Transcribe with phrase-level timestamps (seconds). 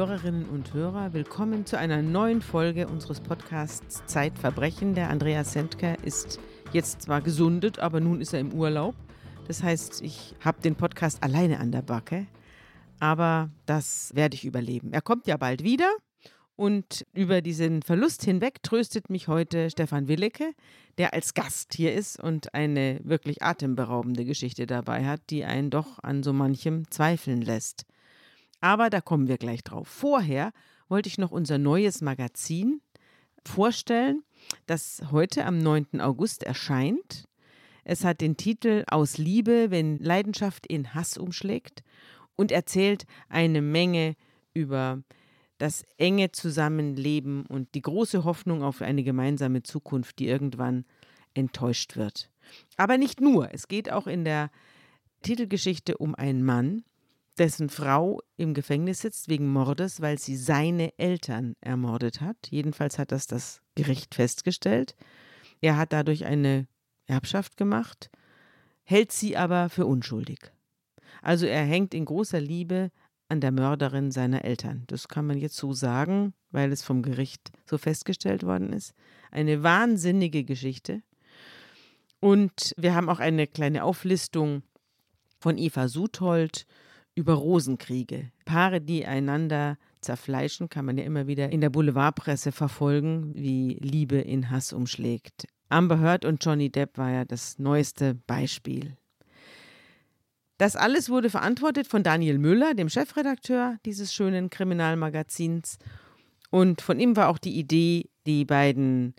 [0.00, 4.94] Hörerinnen und Hörer, willkommen zu einer neuen Folge unseres Podcasts Zeitverbrechen.
[4.94, 6.40] Der Andreas Sendker ist
[6.72, 8.94] jetzt zwar gesundet, aber nun ist er im Urlaub.
[9.46, 12.26] Das heißt, ich habe den Podcast alleine an der Backe,
[12.98, 14.90] aber das werde ich überleben.
[14.94, 15.92] Er kommt ja bald wieder
[16.56, 20.54] und über diesen Verlust hinweg tröstet mich heute Stefan Willecke,
[20.96, 25.98] der als Gast hier ist und eine wirklich atemberaubende Geschichte dabei hat, die einen doch
[26.02, 27.84] an so manchem zweifeln lässt.
[28.60, 29.88] Aber da kommen wir gleich drauf.
[29.88, 30.52] Vorher
[30.88, 32.80] wollte ich noch unser neues Magazin
[33.46, 34.22] vorstellen,
[34.66, 36.00] das heute am 9.
[36.00, 37.26] August erscheint.
[37.84, 41.82] Es hat den Titel Aus Liebe, wenn Leidenschaft in Hass umschlägt
[42.36, 44.16] und erzählt eine Menge
[44.52, 45.02] über
[45.58, 50.84] das enge Zusammenleben und die große Hoffnung auf eine gemeinsame Zukunft, die irgendwann
[51.34, 52.30] enttäuscht wird.
[52.76, 54.50] Aber nicht nur, es geht auch in der
[55.22, 56.82] Titelgeschichte um einen Mann,
[57.40, 62.36] dessen Frau im Gefängnis sitzt wegen Mordes, weil sie seine Eltern ermordet hat.
[62.50, 64.94] Jedenfalls hat das das Gericht festgestellt.
[65.62, 66.68] Er hat dadurch eine
[67.06, 68.10] Erbschaft gemacht,
[68.82, 70.52] hält sie aber für unschuldig.
[71.22, 72.90] Also er hängt in großer Liebe
[73.28, 74.84] an der Mörderin seiner Eltern.
[74.88, 78.92] Das kann man jetzt so sagen, weil es vom Gericht so festgestellt worden ist.
[79.30, 81.02] Eine wahnsinnige Geschichte.
[82.20, 84.62] Und wir haben auch eine kleine Auflistung
[85.38, 86.66] von Eva Suthold
[87.14, 88.30] über Rosenkriege.
[88.44, 94.16] Paare, die einander zerfleischen, kann man ja immer wieder in der Boulevardpresse verfolgen, wie Liebe
[94.16, 95.46] in Hass umschlägt.
[95.68, 98.96] Amber Heard und Johnny Depp war ja das neueste Beispiel.
[100.58, 105.78] Das alles wurde verantwortet von Daniel Müller, dem Chefredakteur dieses schönen Kriminalmagazins.
[106.50, 109.14] Und von ihm war auch die Idee, die beiden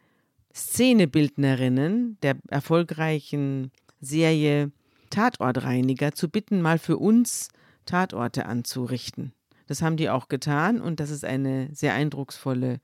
[0.53, 3.71] Szenebildnerinnen der erfolgreichen
[4.01, 4.71] Serie
[5.09, 7.49] Tatortreiniger zu bitten, mal für uns
[7.85, 9.33] Tatorte anzurichten.
[9.67, 12.79] Das haben die auch getan und das ist eine sehr eindrucksvolle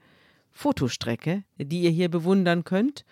[0.52, 3.06] Fotostrecke, die ihr hier bewundern könnt.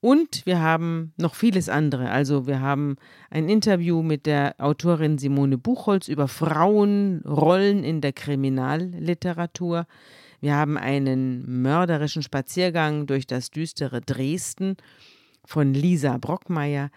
[0.00, 2.10] Und wir haben noch vieles andere.
[2.10, 2.96] Also wir haben
[3.30, 9.86] ein Interview mit der Autorin Simone Buchholz über Frauenrollen in der Kriminalliteratur.
[10.40, 14.76] Wir haben einen mörderischen Spaziergang durch das düstere Dresden
[15.44, 16.90] von Lisa Brockmeier.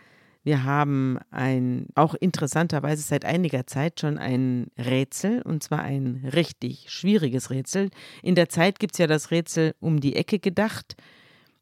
[0.44, 6.89] Wir haben ein, auch interessanterweise seit einiger Zeit schon ein Rätsel, und zwar ein richtig
[6.89, 7.89] schwieriges Rätsel.
[8.23, 10.95] In der Zeit gibt es ja das Rätsel um die Ecke gedacht.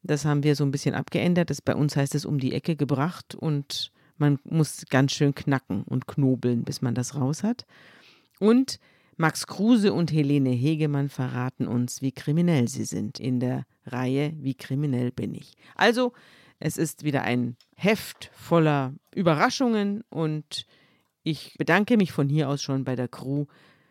[0.03, 1.49] Das haben wir so ein bisschen abgeändert.
[1.49, 5.83] Das, bei uns heißt es um die Ecke gebracht und man muss ganz schön knacken
[5.83, 7.65] und knobeln, bis man das raus hat.
[8.39, 8.79] Und
[9.15, 14.53] Max Kruse und Helene Hegemann verraten uns, wie kriminell sie sind in der Reihe Wie
[14.53, 15.53] kriminell bin ich.
[15.75, 16.13] Also,
[16.59, 20.66] es ist wieder ein Heft voller Überraschungen und
[21.23, 23.45] ich bedanke mich von hier aus schon bei der Crew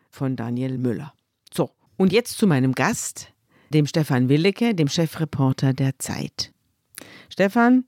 [0.09, 1.13] von Daniel Müller.
[1.53, 3.33] So, und jetzt zu meinem Gast,
[3.69, 6.53] dem Stefan Willecke, dem Chefreporter der Zeit.
[7.29, 7.85] Stefan,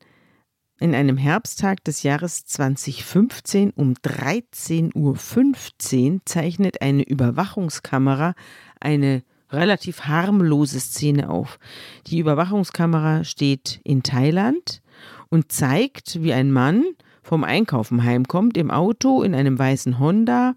[0.80, 8.34] in einem Herbsttag des Jahres 2015 um 13.15 Uhr zeichnet eine Überwachungskamera
[8.80, 11.60] eine relativ harmlose Szene auf.
[12.08, 14.82] Die Überwachungskamera steht in Thailand
[15.30, 16.84] und zeigt, wie ein Mann
[17.22, 20.56] vom Einkaufen heimkommt im Auto in einem weißen Honda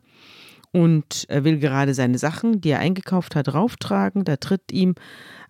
[0.72, 4.24] und er will gerade seine Sachen, die er eingekauft hat, rauftragen.
[4.24, 4.94] Da tritt ihm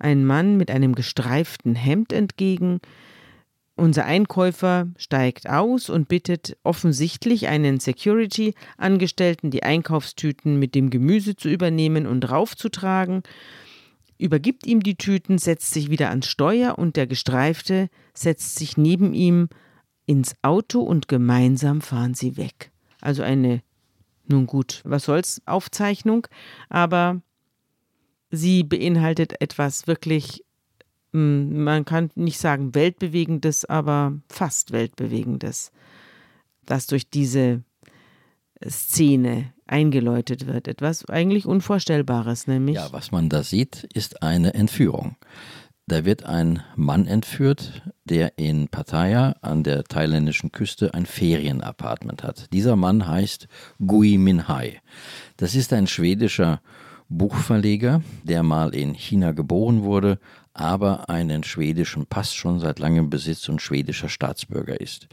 [0.00, 2.80] ein Mann mit einem gestreiften Hemd entgegen.
[3.74, 11.48] Unser Einkäufer steigt aus und bittet offensichtlich einen Security-Angestellten, die Einkaufstüten mit dem Gemüse zu
[11.48, 13.22] übernehmen und raufzutragen,
[14.18, 19.14] übergibt ihm die Tüten, setzt sich wieder ans Steuer und der Gestreifte setzt sich neben
[19.14, 19.48] ihm
[20.06, 22.72] ins Auto und gemeinsam fahren sie weg.
[23.00, 23.62] Also eine
[24.26, 26.26] nun gut, was soll's, Aufzeichnung,
[26.68, 27.22] aber
[28.30, 30.44] sie beinhaltet etwas wirklich,
[31.12, 35.70] man kann nicht sagen weltbewegendes, aber fast weltbewegendes,
[36.64, 37.62] das durch diese
[38.66, 40.68] Szene eingeläutet wird.
[40.68, 42.76] Etwas eigentlich Unvorstellbares, nämlich.
[42.76, 45.16] Ja, was man da sieht, ist eine Entführung.
[45.86, 52.52] Da wird ein Mann entführt, der in Pattaya an der thailändischen Küste ein Ferienapartment hat.
[52.52, 53.48] Dieser Mann heißt
[53.84, 54.80] Gui Minhai.
[55.36, 56.60] Das ist ein schwedischer
[57.08, 60.18] Buchverleger, der mal in China geboren wurde,
[60.54, 65.08] aber einen schwedischen Pass schon seit langem besitzt und schwedischer Staatsbürger ist.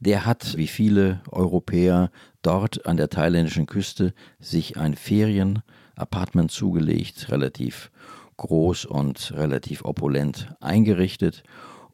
[0.00, 2.10] Der hat, wie viele Europäer,
[2.42, 7.90] dort an der thailändischen Küste sich ein Ferienapartment zugelegt, relativ
[8.36, 11.42] groß und relativ opulent eingerichtet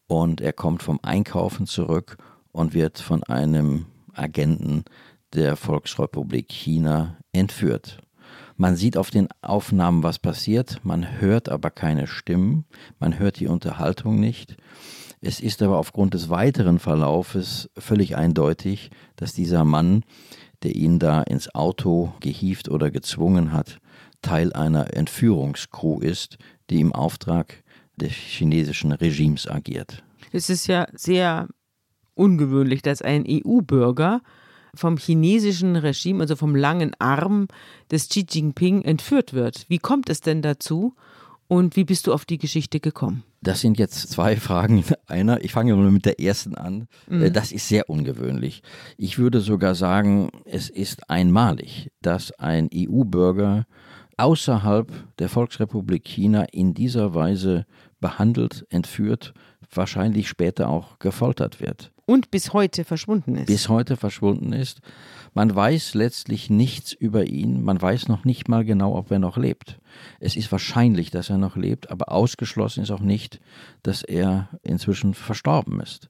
[0.07, 2.17] und er kommt vom Einkaufen zurück
[2.53, 4.85] und wird von einem Agenten
[5.35, 7.99] der Volksrepublik China entführt.
[8.57, 12.65] Man sieht auf den Aufnahmen, was passiert, man hört aber keine Stimmen,
[12.99, 14.57] man hört die Unterhaltung nicht.
[15.21, 20.05] Es ist aber aufgrund des weiteren Verlaufes völlig eindeutig, dass dieser Mann,
[20.63, 23.79] der ihn da ins Auto gehievt oder gezwungen hat,
[24.23, 26.39] Teil einer Entführungskrew ist,
[26.71, 27.63] die im Auftrag
[27.97, 30.03] des chinesischen Regimes agiert.
[30.33, 31.49] Es ist ja sehr
[32.15, 34.23] ungewöhnlich, dass ein EU-Bürger
[34.77, 37.49] vom chinesischen Regime, also vom langen Arm
[37.91, 39.67] des Xi Jinping entführt wird.
[39.69, 40.95] Wie kommt es denn dazu
[41.49, 43.23] und wie bist du auf die Geschichte gekommen?
[43.41, 45.45] Das sind jetzt zwei Fragen in einer.
[45.45, 46.89] Ich fange mal mit der ersten an.
[47.09, 47.33] Mhm.
[47.33, 48.63] Das ist sehr ungewöhnlich.
[48.97, 53.67] Ich würde sogar sagen, es ist einmalig, dass ein EU-Bürger
[54.17, 57.67] außerhalb der Volksrepublik China in dieser Weise
[58.01, 59.35] behandelt, entführt,
[59.73, 61.93] wahrscheinlich später auch gefoltert wird.
[62.07, 63.47] Und bis heute verschwunden ist.
[63.47, 64.81] Bis heute verschwunden ist.
[65.35, 67.65] Man weiß letztlich nichts über ihn.
[67.65, 69.81] Man weiß noch nicht mal genau, ob er noch lebt.
[70.21, 73.41] Es ist wahrscheinlich, dass er noch lebt, aber ausgeschlossen ist auch nicht,
[73.83, 76.09] dass er inzwischen verstorben ist.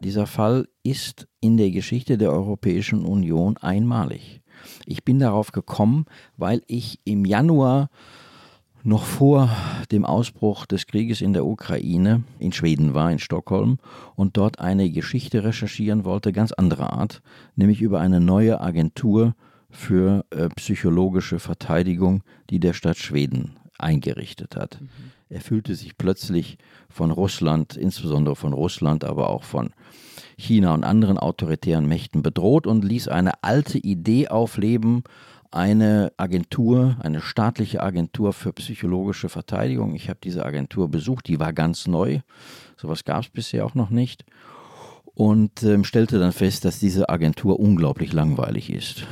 [0.00, 4.40] Dieser Fall ist in der Geschichte der Europäischen Union einmalig.
[4.86, 7.90] Ich bin darauf gekommen, weil ich im Januar
[8.84, 9.50] noch vor
[9.90, 13.78] dem Ausbruch des Krieges in der Ukraine in Schweden war, in Stockholm,
[14.14, 17.22] und dort eine Geschichte recherchieren wollte, ganz anderer Art,
[17.56, 19.34] nämlich über eine neue Agentur
[19.70, 24.80] für äh, psychologische Verteidigung, die der Stadt Schweden eingerichtet hat.
[24.80, 24.88] Mhm.
[25.30, 26.58] Er fühlte sich plötzlich
[26.88, 29.70] von Russland, insbesondere von Russland, aber auch von
[30.36, 35.02] China und anderen autoritären Mächten bedroht und ließ eine alte Idee aufleben,
[35.54, 39.94] eine Agentur, eine staatliche Agentur für psychologische Verteidigung.
[39.94, 42.20] Ich habe diese Agentur besucht, die war ganz neu.
[42.76, 44.24] Sowas gab es bisher auch noch nicht.
[45.14, 49.06] Und ähm, stellte dann fest, dass diese Agentur unglaublich langweilig ist.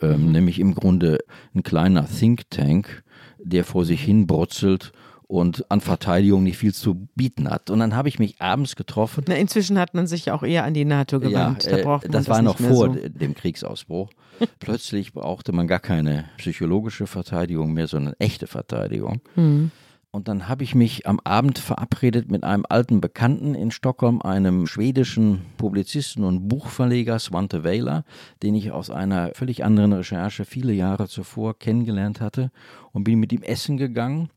[0.00, 0.32] Ähm, mhm.
[0.32, 1.18] Nämlich im Grunde
[1.52, 3.02] ein kleiner Think Tank,
[3.38, 4.92] der vor sich hin brutzelt
[5.28, 7.70] und an Verteidigung nicht viel zu bieten hat.
[7.70, 9.24] Und dann habe ich mich abends getroffen.
[9.28, 11.64] Na, inzwischen hat man sich auch eher an die NATO gewandt.
[11.64, 13.08] Ja, äh, da das, das war noch vor so.
[13.08, 14.10] dem Kriegsausbruch.
[14.58, 19.20] Plötzlich brauchte man gar keine psychologische Verteidigung mehr, sondern echte Verteidigung.
[19.36, 19.70] Mhm.
[20.10, 24.66] Und dann habe ich mich am Abend verabredet mit einem alten Bekannten in Stockholm, einem
[24.66, 28.04] schwedischen Publizisten und Buchverleger, Svante Weiler,
[28.42, 32.50] den ich aus einer völlig anderen Recherche viele Jahre zuvor kennengelernt hatte
[32.92, 34.30] und bin mit ihm essen gegangen.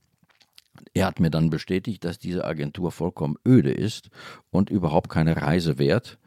[0.94, 4.10] Er hat mir dann bestätigt, dass diese Agentur vollkommen öde ist
[4.50, 6.18] und überhaupt keine Reise wert.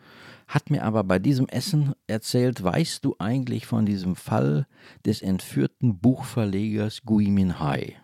[0.47, 4.67] Hat mir aber bei diesem Essen erzählt, weißt du eigentlich von diesem Fall
[5.07, 7.97] des entführten Buchverlegers Gui Minhai?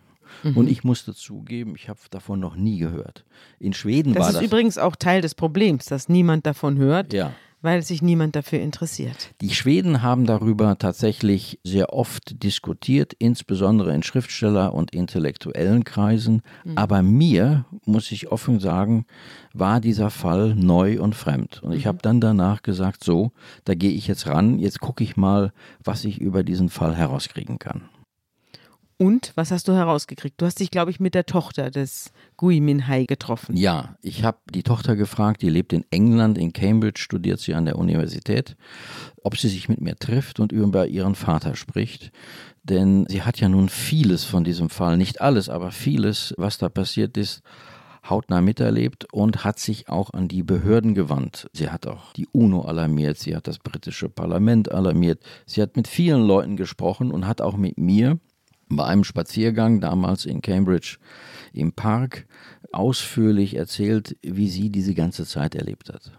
[0.42, 0.56] Mhm.
[0.56, 3.24] Und ich musste zugeben, ich habe davon noch nie gehört.
[3.58, 4.34] In Schweden das war das.
[4.36, 7.12] Das ist übrigens auch Teil des Problems, dass niemand davon hört.
[7.12, 9.30] Ja weil sich niemand dafür interessiert.
[9.40, 16.42] Die Schweden haben darüber tatsächlich sehr oft diskutiert, insbesondere in Schriftsteller- und intellektuellen Kreisen.
[16.64, 16.78] Mhm.
[16.78, 19.06] Aber mir, muss ich offen sagen,
[19.52, 21.62] war dieser Fall neu und fremd.
[21.62, 21.88] Und ich mhm.
[21.88, 23.32] habe dann danach gesagt, so,
[23.64, 25.52] da gehe ich jetzt ran, jetzt gucke ich mal,
[25.82, 27.82] was ich über diesen Fall herauskriegen kann.
[29.00, 30.38] Und was hast du herausgekriegt?
[30.38, 33.56] Du hast dich, glaube ich, mit der Tochter des Gui Minhai getroffen.
[33.56, 37.64] Ja, ich habe die Tochter gefragt, die lebt in England, in Cambridge, studiert sie an
[37.64, 38.58] der Universität,
[39.22, 42.12] ob sie sich mit mir trifft und über ihren Vater spricht.
[42.62, 46.68] Denn sie hat ja nun vieles von diesem Fall, nicht alles, aber vieles, was da
[46.68, 47.40] passiert ist,
[48.06, 51.48] hautnah miterlebt und hat sich auch an die Behörden gewandt.
[51.54, 55.88] Sie hat auch die UNO alarmiert, sie hat das britische Parlament alarmiert, sie hat mit
[55.88, 58.18] vielen Leuten gesprochen und hat auch mit mir
[58.70, 60.98] bei einem Spaziergang damals in Cambridge
[61.52, 62.26] im Park
[62.72, 66.12] ausführlich erzählt, wie sie diese ganze Zeit erlebt hat.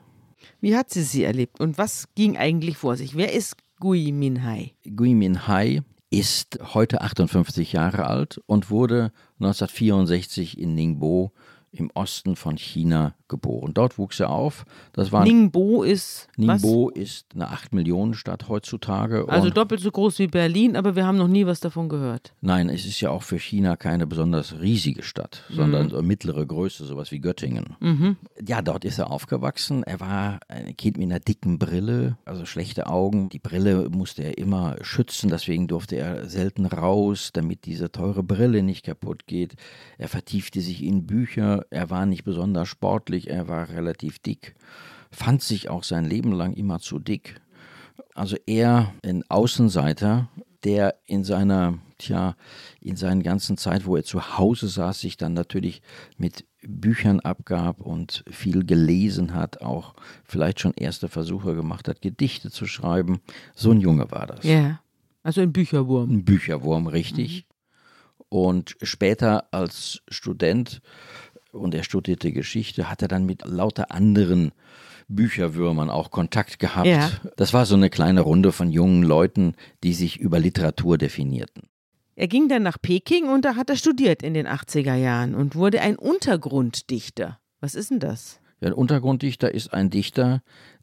[0.60, 3.16] Wie hat sie sie erlebt und was ging eigentlich vor sich?
[3.16, 4.74] Wer ist Gui Minhai?
[4.96, 5.82] Gui Minhai
[6.12, 11.32] ist heute 58 Jahre alt und wurde 1964 in Ningbo
[11.72, 13.74] im Osten von China geboren.
[13.74, 14.66] Dort wuchs er auf.
[14.92, 17.02] Das war Ningbo ist Ningbo was?
[17.02, 19.28] ist eine 8 Millionen Stadt heutzutage.
[19.30, 22.34] Also doppelt so groß wie Berlin, aber wir haben noch nie was davon gehört.
[22.42, 26.06] Nein, es ist ja auch für China keine besonders riesige Stadt, sondern mhm.
[26.06, 27.78] mittlere Größe, sowas wie Göttingen.
[27.80, 28.18] Mhm.
[28.46, 29.84] Ja, dort ist er aufgewachsen.
[29.84, 33.30] Er war ein Kind mit einer dicken Brille, also schlechte Augen.
[33.30, 38.62] Die Brille musste er immer schützen, deswegen durfte er selten raus, damit diese teure Brille
[38.62, 39.56] nicht kaputt geht.
[39.98, 41.61] Er vertiefte sich in Bücher.
[41.70, 44.56] Er war nicht besonders sportlich er war relativ dick,
[45.12, 47.42] fand sich auch sein Leben lang immer zu dick.
[48.14, 50.30] Also er, ein Außenseiter,
[50.64, 52.36] der in seiner, tja,
[52.82, 55.82] in seiner ganzen Zeit, wo er zu Hause saß, sich dann natürlich
[56.18, 62.52] mit Büchern abgab und viel gelesen hat, auch vielleicht schon erste Versuche gemacht hat, Gedichte
[62.52, 63.20] zu schreiben.
[63.56, 64.44] So ein Junge war das.
[64.44, 64.82] Ja.
[65.24, 66.12] Also ein Bücherwurm.
[66.12, 67.46] Ein Bücherwurm, richtig.
[67.48, 67.52] Mhm.
[68.30, 70.82] Und später als Student,
[71.52, 74.52] und er studierte Geschichte, hat er dann mit lauter anderen
[75.08, 76.88] Bücherwürmern auch Kontakt gehabt.
[76.88, 77.12] Ja.
[77.36, 81.64] Das war so eine kleine Runde von jungen Leuten, die sich über Literatur definierten.
[82.16, 85.56] Er ging dann nach Peking und da hat er studiert in den 80er Jahren und
[85.56, 87.40] wurde ein Untergrunddichter.
[87.60, 88.40] Was ist denn das?
[88.60, 90.42] Ja, ein Untergrunddichter ist ein Dichter,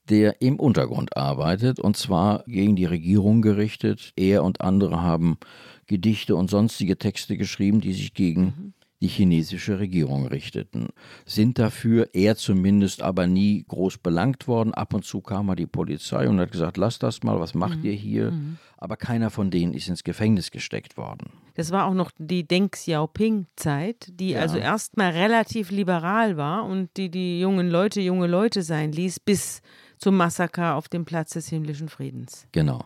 [0.09, 4.13] der im Untergrund arbeitet und zwar gegen die Regierung gerichtet.
[4.17, 5.39] Er und andere haben
[5.87, 10.89] Gedichte und sonstige Texte geschrieben, die sich gegen mhm die chinesische Regierung richteten.
[11.25, 14.75] Sind dafür, er zumindest, aber nie groß belangt worden.
[14.75, 17.79] Ab und zu kam mal die Polizei und hat gesagt, lass das mal, was macht
[17.79, 17.85] mhm.
[17.85, 18.31] ihr hier?
[18.33, 18.59] Mhm.
[18.77, 21.31] Aber keiner von denen ist ins Gefängnis gesteckt worden.
[21.55, 24.41] Das war auch noch die Deng Xiaoping-Zeit, die ja.
[24.41, 29.63] also erstmal relativ liberal war und die die jungen Leute junge Leute sein ließ, bis
[29.99, 32.47] zum Massaker auf dem Platz des himmlischen Friedens.
[32.53, 32.85] Genau.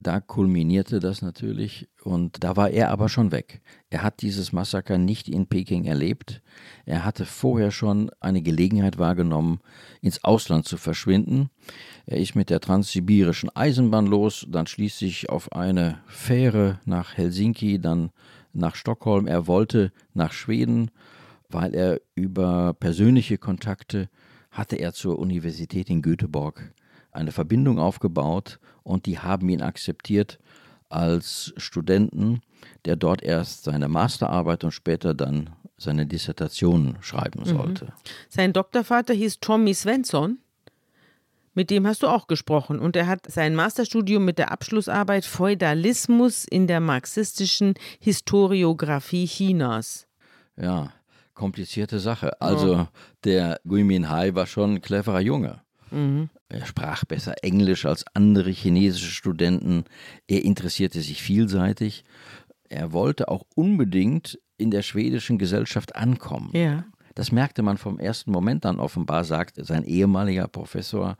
[0.00, 3.62] Da kulminierte das natürlich und da war er aber schon weg.
[3.90, 6.42] Er hat dieses Massaker nicht in Peking erlebt.
[6.84, 9.60] Er hatte vorher schon eine Gelegenheit wahrgenommen,
[10.00, 11.50] ins Ausland zu verschwinden.
[12.06, 18.10] Er ist mit der transsibirischen Eisenbahn los, dann schließlich auf eine Fähre nach Helsinki, dann
[18.52, 19.26] nach Stockholm.
[19.26, 20.90] Er wollte nach Schweden,
[21.48, 24.08] weil er über persönliche Kontakte
[24.50, 26.72] hatte er zur Universität in Göteborg
[27.14, 30.38] eine Verbindung aufgebaut und die haben ihn akzeptiert
[30.88, 32.42] als Studenten,
[32.84, 37.56] der dort erst seine Masterarbeit und später dann seine Dissertation schreiben mhm.
[37.56, 37.84] sollte.
[37.86, 37.90] Mhm.
[38.28, 40.38] Sein Doktorvater hieß Tommy Svensson.
[41.56, 46.44] Mit dem hast du auch gesprochen und er hat sein Masterstudium mit der Abschlussarbeit Feudalismus
[46.44, 50.08] in der marxistischen Historiographie Chinas.
[50.56, 50.92] Ja,
[51.32, 52.40] komplizierte Sache.
[52.42, 52.86] Also oh.
[53.22, 55.63] der Gui Minhai war schon ein cleverer Junge.
[55.90, 56.30] Mhm.
[56.48, 59.84] Er sprach besser Englisch als andere chinesische Studenten.
[60.26, 62.04] Er interessierte sich vielseitig.
[62.68, 66.50] Er wollte auch unbedingt in der schwedischen Gesellschaft ankommen.
[66.52, 66.84] Ja.
[67.14, 71.16] Das merkte man vom ersten Moment an offenbar, sagt sein ehemaliger Professor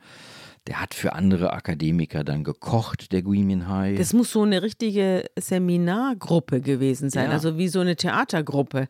[0.67, 3.95] der hat für andere Akademiker dann gekocht, der Gui Minhai.
[3.95, 7.31] Das muss so eine richtige Seminargruppe gewesen sein, ja.
[7.31, 8.87] also wie so eine Theatergruppe,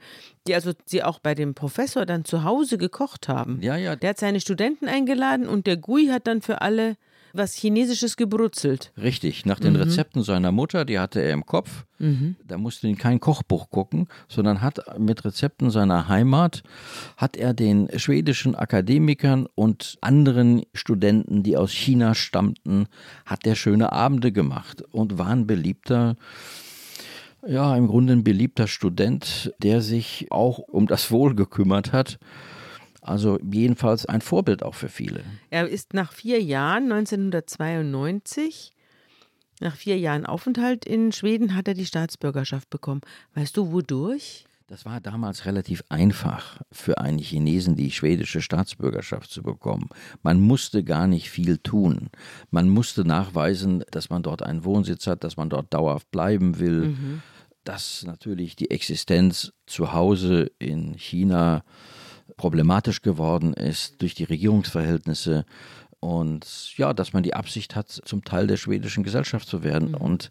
[0.48, 3.60] die also sie auch bei dem Professor dann zu Hause gekocht haben.
[3.62, 3.96] Ja, ja.
[3.96, 6.96] Der hat seine Studenten eingeladen und der Gui hat dann für alle
[7.38, 8.92] was Chinesisches gebrutzelt.
[9.02, 9.82] Richtig, nach den mhm.
[9.82, 11.86] Rezepten seiner Mutter, die hatte er im Kopf.
[12.00, 12.36] Mhm.
[12.48, 16.64] Da musste ihn kein Kochbuch gucken, sondern hat mit Rezepten seiner Heimat,
[17.18, 22.88] hat er den schwedischen Akademikern und anderen Studenten, die aus China stammten,
[23.26, 26.16] hat er schöne Abende gemacht und war ein beliebter
[27.48, 32.18] ja, im Grunde ein beliebter Student, der sich auch um das Wohl gekümmert hat
[33.06, 35.24] also jedenfalls ein Vorbild auch für viele.
[35.50, 38.74] Er ist nach vier Jahren, 1992,
[39.62, 43.02] nach vier Jahren Aufenthalt in Schweden, hat er die Staatsbürgerschaft bekommen.
[43.36, 44.46] Weißt du, wodurch?
[44.68, 49.90] Das war damals relativ einfach für einen Chinesen, die schwedische Staatsbürgerschaft zu bekommen.
[50.24, 52.10] Man musste gar nicht viel tun.
[52.50, 56.88] Man musste nachweisen, dass man dort einen Wohnsitz hat, dass man dort dauerhaft bleiben will,
[56.88, 57.22] mhm.
[57.64, 61.64] dass natürlich die Existenz zu Hause in China
[62.38, 65.46] problematisch geworden ist durch die Regierungsverhältnisse
[66.06, 69.90] und ja, dass man die Absicht hat, zum Teil der schwedischen Gesellschaft zu werden.
[69.90, 69.96] Mhm.
[69.96, 70.30] Und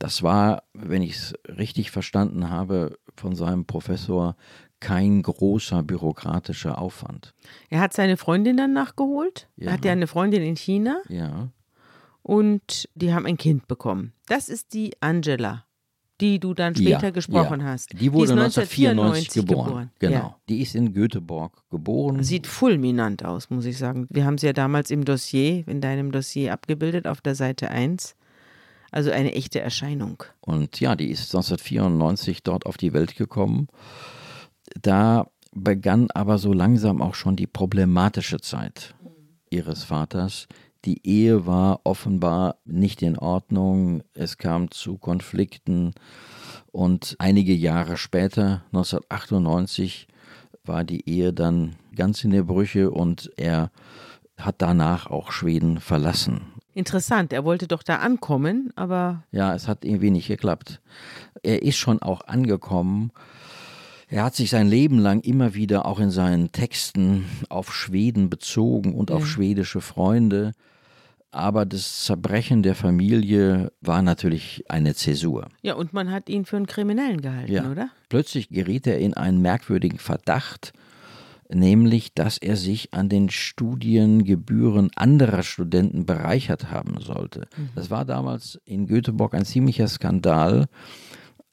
[0.00, 4.36] das war, wenn ich es richtig verstanden habe, von seinem Professor
[4.80, 7.34] kein großer bürokratischer Aufwand.
[7.70, 9.48] Er hat seine Freundin dann nachgeholt.
[9.56, 9.68] Ja.
[9.68, 11.00] Er hat ja eine Freundin in China.
[11.08, 11.50] Ja.
[12.22, 14.12] Und die haben ein Kind bekommen.
[14.26, 15.64] Das ist die Angela
[16.22, 17.66] die du dann später ja, gesprochen ja.
[17.66, 17.92] hast.
[18.00, 19.66] Die wurde die 1994 geboren.
[19.66, 19.90] geboren.
[19.98, 20.14] Genau.
[20.14, 20.36] Ja.
[20.48, 22.22] Die ist in Göteborg geboren.
[22.22, 24.06] Sieht fulminant aus, muss ich sagen.
[24.08, 28.14] Wir haben sie ja damals im Dossier, in deinem Dossier abgebildet, auf der Seite 1.
[28.92, 30.22] Also eine echte Erscheinung.
[30.40, 33.66] Und ja, die ist 1994 dort auf die Welt gekommen.
[34.80, 38.94] Da begann aber so langsam auch schon die problematische Zeit
[39.50, 40.46] ihres Vaters,
[40.84, 44.02] die Ehe war offenbar nicht in Ordnung.
[44.14, 45.94] Es kam zu Konflikten.
[46.70, 50.08] Und einige Jahre später, 1998,
[50.64, 53.70] war die Ehe dann ganz in der Brüche und er
[54.38, 56.42] hat danach auch Schweden verlassen.
[56.74, 59.24] Interessant, er wollte doch da ankommen, aber.
[59.30, 60.80] Ja, es hat irgendwie nicht geklappt.
[61.42, 63.12] Er ist schon auch angekommen
[64.12, 68.92] er hat sich sein Leben lang immer wieder auch in seinen Texten auf Schweden bezogen
[68.94, 69.16] und ja.
[69.16, 70.52] auf schwedische Freunde.
[71.32, 75.48] Aber das Zerbrechen der Familie war natürlich eine Zäsur.
[75.62, 77.70] Ja, und man hat ihn für einen Kriminellen gehalten, ja.
[77.70, 77.88] oder?
[78.10, 80.72] Plötzlich geriet er in einen merkwürdigen Verdacht.
[81.54, 87.46] nämlich dass er sich an den Studiengebühren anderer Studenten bereichert haben sollte.
[87.74, 90.66] Das war damals in Göteborg ein ziemlicher Skandal,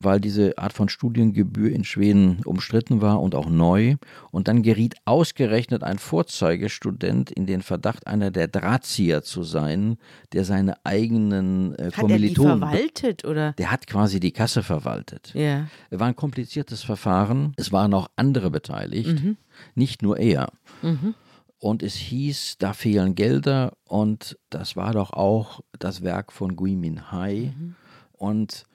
[0.02, 3.96] weil diese Art von Studiengebühr in Schweden umstritten war und auch neu.
[4.32, 9.98] Und dann geriet ausgerechnet ein Vorzeigestudent in den Verdacht, einer der Drahtzieher zu sein,
[10.32, 12.60] der seine eigenen äh, Hat er die Kommilitonen.
[12.60, 13.54] verwaltet oder?
[13.54, 15.32] der hat quasi die Kasse verwaltet.
[15.34, 15.68] Ja.
[15.90, 17.54] Es war ein kompliziertes Verfahren.
[17.58, 19.22] Es waren auch andere beteiligt,
[19.76, 20.50] nicht nur er.
[21.58, 26.78] Und es hieß, da fehlen Gelder und das war doch auch das Werk von Gui
[26.78, 27.54] Min Hai.
[28.14, 28.66] Und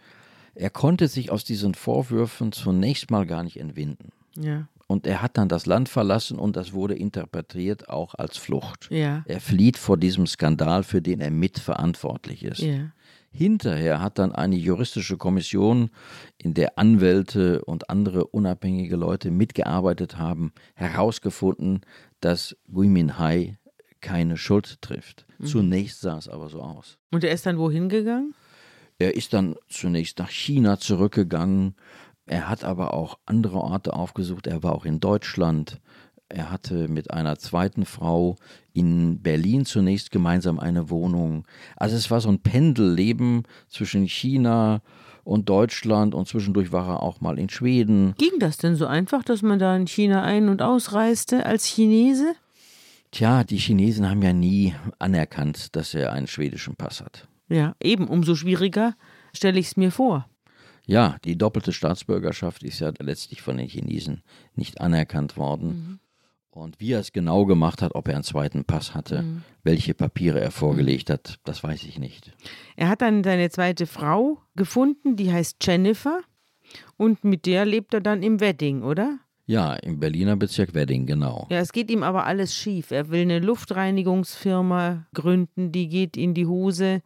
[0.55, 4.11] er konnte sich aus diesen Vorwürfen zunächst mal gar nicht entwinden.
[4.37, 4.69] Ja.
[4.87, 8.89] Und er hat dann das Land verlassen und das wurde interpretiert auch als Flucht.
[8.91, 9.23] Ja.
[9.27, 12.61] Er flieht vor diesem Skandal, für den er mitverantwortlich ist.
[12.61, 12.93] Ja.
[13.31, 15.91] Hinterher hat dann eine juristische Kommission,
[16.39, 21.81] in der Anwälte und andere unabhängige Leute mitgearbeitet haben, herausgefunden,
[22.21, 23.59] dass Gui Min Hai
[24.01, 25.27] keine Schuld trifft.
[25.43, 26.99] Zunächst sah es aber so aus.
[27.11, 28.35] Und er ist dann wohin gegangen?
[28.99, 31.75] Er ist dann zunächst nach China zurückgegangen.
[32.27, 34.47] Er hat aber auch andere Orte aufgesucht.
[34.47, 35.81] Er war auch in Deutschland.
[36.29, 38.37] Er hatte mit einer zweiten Frau
[38.73, 41.47] in Berlin zunächst gemeinsam eine Wohnung.
[41.77, 44.81] Also es war so ein Pendelleben zwischen China
[45.23, 48.15] und Deutschland und zwischendurch war er auch mal in Schweden.
[48.17, 52.35] Ging das denn so einfach, dass man da in China ein- und ausreiste als Chinese?
[53.11, 57.29] Tja, die Chinesen haben ja nie anerkannt, dass er einen schwedischen Pass hat.
[57.55, 58.95] Ja, eben, umso schwieriger
[59.33, 60.29] stelle ich es mir vor.
[60.87, 64.23] Ja, die doppelte Staatsbürgerschaft ist ja letztlich von den Chinesen
[64.55, 65.69] nicht anerkannt worden.
[65.69, 65.99] Mhm.
[66.51, 69.43] Und wie er es genau gemacht hat, ob er einen zweiten Pass hatte, Mhm.
[69.63, 72.33] welche Papiere er vorgelegt hat, das weiß ich nicht.
[72.77, 76.21] Er hat dann seine zweite Frau gefunden, die heißt Jennifer.
[76.97, 79.19] Und mit der lebt er dann im Wedding, oder?
[79.47, 81.47] Ja, im Berliner Bezirk Wedding, genau.
[81.51, 82.91] Ja, es geht ihm aber alles schief.
[82.91, 87.03] Er will eine Luftreinigungsfirma gründen, die geht in die Hose.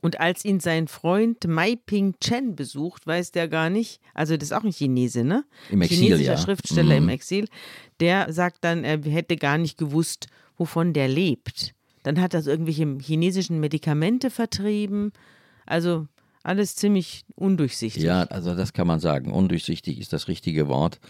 [0.00, 4.50] Und als ihn sein Freund Mai Ping Chen besucht, weiß der gar nicht, also das
[4.50, 5.44] ist auch ein Chinese, ne?
[5.70, 6.38] Im Exil, Chinesischer ja.
[6.38, 7.02] Schriftsteller Mhm.
[7.04, 7.48] im Exil,
[7.98, 11.74] der sagt dann, er hätte gar nicht gewusst, wovon der lebt.
[12.04, 15.12] Dann hat er irgendwelche chinesischen Medikamente vertrieben.
[15.66, 16.06] Also
[16.44, 18.02] alles ziemlich undurchsichtig.
[18.02, 19.32] Ja, also das kann man sagen.
[19.32, 21.00] Undurchsichtig ist das richtige Wort.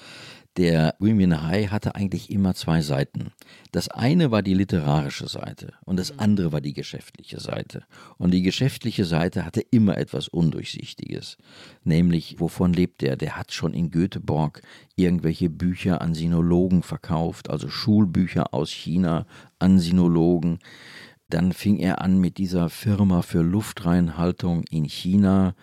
[0.59, 3.31] Der Gui Min Hai hatte eigentlich immer zwei Seiten.
[3.71, 7.85] Das eine war die literarische Seite und das andere war die geschäftliche Seite.
[8.16, 11.37] Und die geschäftliche Seite hatte immer etwas Undurchsichtiges.
[11.85, 13.16] Nämlich, wovon lebt er?
[13.16, 14.61] Der hat schon in Göteborg
[14.97, 19.27] irgendwelche Bücher an Sinologen verkauft, also Schulbücher aus China
[19.61, 20.59] an Sinologen.
[21.31, 25.55] Dann fing er an mit dieser Firma für Luftreinhaltung in China.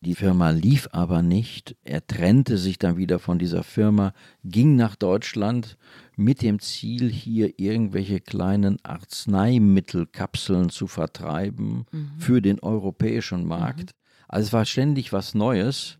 [0.00, 1.76] Die Firma lief aber nicht.
[1.82, 4.12] Er trennte sich dann wieder von dieser Firma,
[4.44, 5.76] ging nach Deutschland
[6.16, 11.86] mit dem Ziel, hier irgendwelche kleinen Arzneimittelkapseln zu vertreiben
[12.18, 13.90] für den europäischen Markt.
[14.28, 15.98] Also es war ständig was Neues,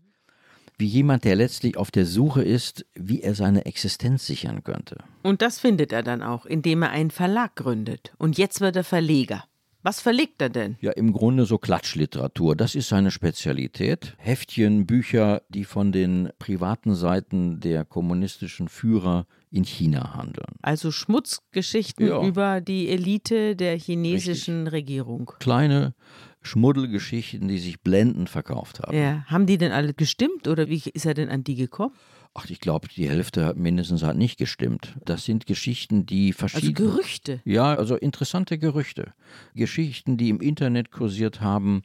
[0.77, 5.03] wie jemand, der letztlich auf der Suche ist, wie er seine Existenz sichern könnte.
[5.23, 8.13] Und das findet er dann auch, indem er einen Verlag gründet.
[8.17, 9.43] Und jetzt wird er Verleger.
[9.81, 10.75] Was verlegt er denn?
[10.81, 12.55] Ja, im Grunde so Klatschliteratur.
[12.55, 14.13] Das ist seine Spezialität.
[14.17, 20.55] Heftchen, Bücher, die von den privaten Seiten der kommunistischen Führer in China handeln.
[20.61, 22.21] Also Schmutzgeschichten Ja.
[22.21, 25.31] über die Elite der chinesischen Regierung.
[25.39, 25.93] Kleine
[26.41, 28.97] Schmuddelgeschichten, die sich blendend verkauft haben.
[28.97, 29.23] Ja.
[29.27, 31.93] Haben die denn alle gestimmt oder wie ist er denn an die gekommen?
[32.33, 34.97] Ach, ich glaube, die Hälfte hat mindestens hat nicht gestimmt.
[35.03, 36.75] Das sind Geschichten, die Also verschieden.
[36.75, 37.41] Gerüchte.
[37.43, 39.13] Ja, also interessante Gerüchte.
[39.55, 41.81] Geschichten, die im Internet kursiert haben,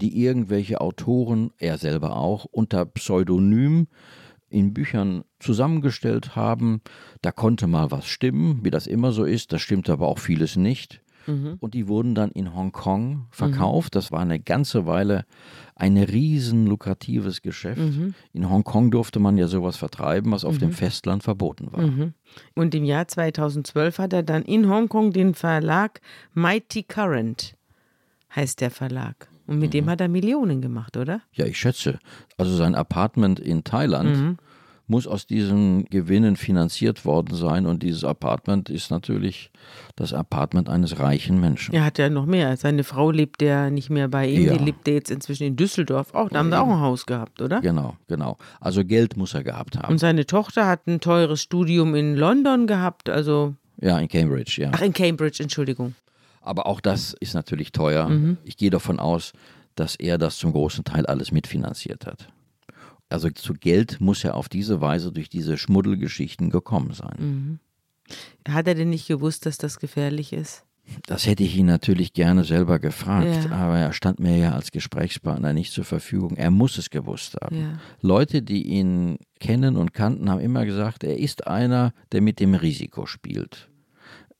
[0.00, 3.88] die irgendwelche Autoren, er selber auch, unter Pseudonym
[4.48, 6.82] in Büchern zusammengestellt haben.
[7.20, 9.52] Da konnte mal was stimmen, wie das immer so ist.
[9.52, 11.01] Da stimmte aber auch vieles nicht.
[11.26, 13.94] Und die wurden dann in Hongkong verkauft.
[13.94, 15.24] Das war eine ganze Weile
[15.74, 17.80] ein riesen lukratives Geschäft.
[18.32, 22.12] In Hongkong durfte man ja sowas vertreiben, was auf dem Festland verboten war.
[22.54, 26.00] Und im Jahr 2012 hat er dann in Hongkong den Verlag
[26.34, 27.56] Mighty Current,
[28.34, 29.28] heißt der Verlag.
[29.46, 31.20] Und mit dem hat er Millionen gemacht, oder?
[31.32, 31.98] Ja, ich schätze.
[32.38, 34.38] Also sein Apartment in Thailand
[34.92, 37.66] muss aus diesen Gewinnen finanziert worden sein.
[37.66, 39.50] Und dieses Apartment ist natürlich
[39.96, 41.74] das Apartment eines reichen Menschen.
[41.74, 42.56] Er hat ja noch mehr.
[42.58, 44.44] Seine Frau lebt ja nicht mehr bei ihm.
[44.44, 44.52] Ja.
[44.56, 46.14] Die lebt ja jetzt inzwischen in Düsseldorf.
[46.14, 47.60] Auch, da haben sie auch ein Haus gehabt, oder?
[47.62, 48.36] Genau, genau.
[48.60, 49.92] Also Geld muss er gehabt haben.
[49.92, 54.70] Und seine Tochter hat ein teures Studium in London gehabt, also, Ja, in Cambridge, ja.
[54.74, 55.94] ach, in Cambridge, Entschuldigung.
[56.42, 58.10] Aber auch das ist natürlich teuer.
[58.44, 59.32] Ich gehe davon aus,
[59.74, 62.28] dass er das zum großen Teil alles mitfinanziert hat.
[63.12, 67.16] Also zu Geld muss er auf diese Weise durch diese Schmuddelgeschichten gekommen sein.
[67.18, 67.58] Mhm.
[68.52, 70.64] Hat er denn nicht gewusst, dass das gefährlich ist?
[71.06, 73.52] Das hätte ich ihn natürlich gerne selber gefragt, Ja.
[73.52, 76.36] aber er stand mir ja als Gesprächspartner nicht zur Verfügung.
[76.36, 77.56] Er muss es gewusst haben.
[77.56, 77.78] Ja.
[78.00, 82.54] Leute, die ihn kennen und kannten, haben immer gesagt, er ist einer, der mit dem
[82.54, 83.70] Risiko spielt.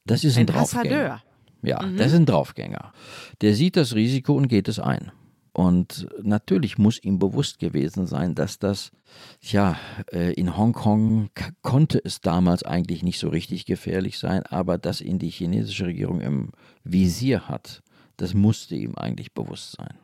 [0.04, 0.84] Das ist ein, Ein Draufgänger.
[0.96, 1.22] Hasardeur.
[1.62, 2.92] Ja, das ist ein Draufgänger.
[3.40, 5.12] Der sieht das Risiko und geht es ein.
[5.52, 8.90] Und natürlich muss ihm bewusst gewesen sein, dass das,
[9.42, 9.76] ja,
[10.10, 11.28] äh, in Hongkong
[11.60, 16.20] konnte es damals eigentlich nicht so richtig gefährlich sein, aber dass ihn die chinesische Regierung
[16.20, 16.52] im
[16.84, 17.82] Visier hat,
[18.16, 19.98] das musste ihm eigentlich bewusst sein.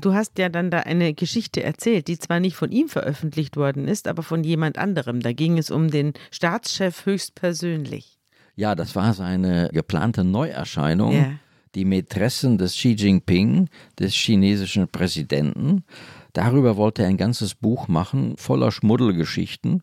[0.00, 3.88] Du hast ja dann da eine Geschichte erzählt, die zwar nicht von ihm veröffentlicht worden
[3.88, 5.20] ist, aber von jemand anderem.
[5.20, 8.18] Da ging es um den Staatschef höchstpersönlich.
[8.54, 11.12] Ja, das war seine geplante Neuerscheinung.
[11.12, 11.32] Ja.
[11.74, 15.84] Die Mätressen des Xi Jinping, des chinesischen Präsidenten.
[16.32, 19.82] Darüber wollte er ein ganzes Buch machen, voller Schmuddelgeschichten,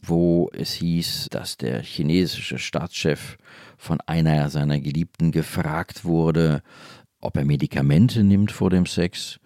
[0.00, 3.38] wo es hieß, dass der chinesische Staatschef
[3.76, 6.62] von einer seiner Geliebten gefragt wurde,
[7.20, 9.40] ob er Medikamente nimmt vor dem Sex,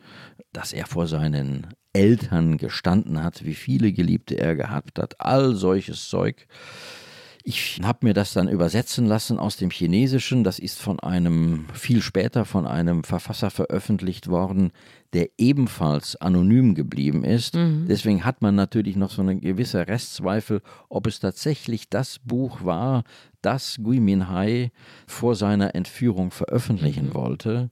[0.52, 6.08] dass er vor seinen Eltern gestanden hat, wie viele Geliebte er gehabt hat, all solches
[6.08, 6.46] Zeug.
[7.44, 10.44] Ich habe mir das dann übersetzen lassen aus dem Chinesischen.
[10.44, 14.72] Das ist von einem, viel später von einem Verfasser veröffentlicht worden,
[15.12, 17.54] der ebenfalls anonym geblieben ist.
[17.88, 23.04] Deswegen hat man natürlich noch so eine gewisse Restzweifel, ob es tatsächlich das Buch war,
[23.40, 24.70] das Gui Minhai
[25.06, 27.70] vor seiner Entführung veröffentlichen wollte.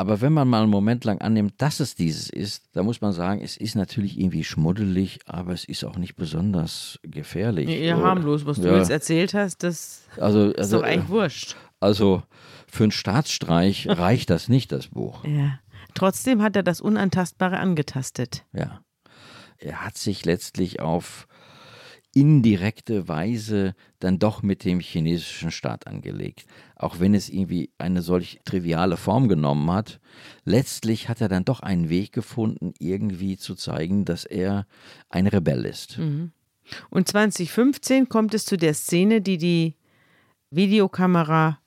[0.00, 3.12] Aber wenn man mal einen Moment lang annimmt, dass es dieses ist, dann muss man
[3.12, 7.68] sagen, es ist natürlich irgendwie schmuddelig, aber es ist auch nicht besonders gefährlich.
[7.68, 8.78] Ja, Oder- harmlos, was du Ja.
[8.78, 11.54] jetzt erzählt hast, das Also, ist also, doch eigentlich wurscht.
[11.80, 12.22] also
[12.66, 15.22] für einen Staatsstreich reicht das nicht, das Buch.
[15.26, 15.58] Ja.
[15.94, 18.46] Trotzdem hat er das Unantastbare angetastet.
[18.54, 18.80] Ja.
[19.58, 21.26] Er hat sich letztlich auf
[22.12, 26.44] indirekte Weise dann doch mit dem chinesischen Staat angelegt.
[26.74, 30.00] Auch wenn es irgendwie eine solch triviale Form genommen hat,
[30.44, 34.66] letztlich hat er dann doch einen Weg gefunden, irgendwie zu zeigen, dass er
[35.08, 35.98] ein Rebell ist.
[36.90, 39.76] Und 2015 kommt es zu der Szene, die die
[40.50, 41.59] Videokamera,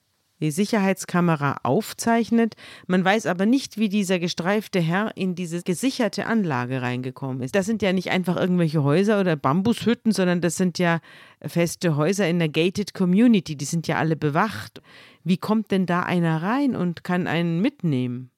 [0.44, 2.56] die Sicherheitskamera aufzeichnet.
[2.86, 7.56] Man weiß aber nicht, wie dieser gestreifte Herr in diese gesicherte Anlage reingekommen ist.
[7.56, 11.00] Das sind ja nicht einfach irgendwelche Häuser oder Bambushütten, sondern das sind ja
[11.42, 13.56] feste Häuser in der gated Community.
[13.56, 14.82] Die sind ja alle bewacht.
[15.24, 18.30] Wie kommt denn da einer rein und kann einen mitnehmen?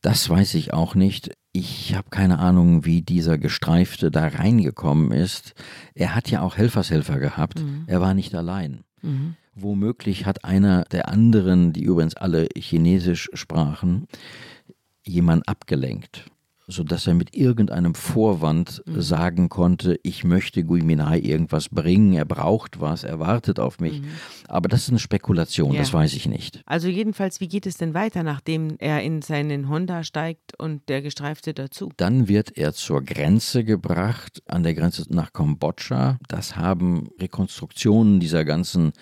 [0.00, 1.32] Das weiß ich auch nicht.
[1.52, 5.54] Ich habe keine Ahnung, wie dieser Gestreifte da reingekommen ist.
[5.94, 7.62] Er hat ja auch Helfershelfer gehabt.
[7.86, 8.84] Er war nicht allein.
[9.60, 14.06] Womöglich hat einer der anderen, die übrigens alle Chinesisch sprachen,
[15.02, 16.26] jemanden abgelenkt,
[16.68, 22.78] sodass er mit irgendeinem Vorwand sagen konnte, ich möchte Gui Minhai irgendwas bringen, er braucht
[22.80, 24.02] was, er wartet auf mich.
[24.46, 25.80] Aber das ist eine Spekulation, Ja.
[25.80, 26.62] das weiß ich nicht.
[26.66, 31.00] Also jedenfalls, wie geht es denn weiter, nachdem er in seinen Honda steigt und der
[31.02, 31.90] Gestreifte dazu?
[31.96, 36.18] Dann wird er zur Grenze gebracht, an der Grenze nach Kambodscha.
[36.28, 38.92] Das haben Rekonstruktionen dieser ganzen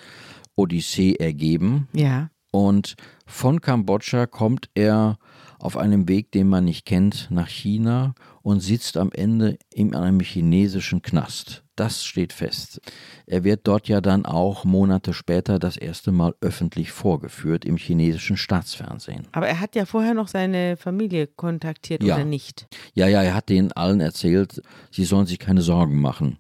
[0.57, 1.89] Odyssee ergeben.
[1.93, 2.31] Ja.
[2.51, 2.95] Und
[3.27, 5.19] von Kambodscha kommt er
[5.59, 10.21] auf einem Weg, den man nicht kennt, nach China und sitzt am Ende in einem
[10.21, 11.65] chinesischen Knast.
[11.77, 12.81] Das steht fest.
[13.27, 18.39] Er wird dort ja dann auch Monate später das erste Mal öffentlich vorgeführt im chinesischen
[18.39, 19.27] Staatsfernsehen.
[19.33, 22.15] Aber er hat ja vorher noch seine Familie kontaktiert Ja.
[22.15, 22.67] oder nicht?
[22.95, 26.39] Ja, ja, er hat denen allen erzählt, sie sollen sich keine Sorgen machen.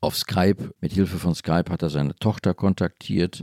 [0.00, 3.42] Auf Skype, mit Hilfe von Skype hat er seine Tochter kontaktiert.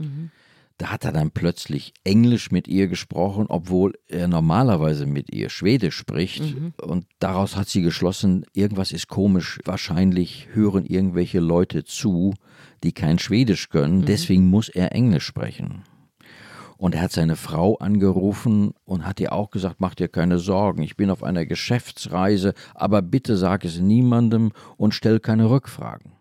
[0.78, 5.96] Da hat er dann plötzlich Englisch mit ihr gesprochen, obwohl er normalerweise mit ihr Schwedisch
[5.96, 6.54] spricht.
[6.82, 9.58] Und daraus hat sie geschlossen, irgendwas ist komisch.
[9.64, 12.34] Wahrscheinlich hören irgendwelche Leute zu,
[12.82, 14.04] die kein Schwedisch können.
[14.04, 15.82] Deswegen muss er Englisch sprechen.
[16.78, 20.82] Und er hat seine Frau angerufen und hat ihr auch gesagt, mach dir keine Sorgen,
[20.82, 26.12] ich bin auf einer Geschäftsreise, aber bitte sag es niemandem und stell keine Rückfragen.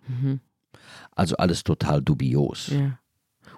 [1.11, 2.67] Also alles total dubios.
[2.67, 2.99] Ja.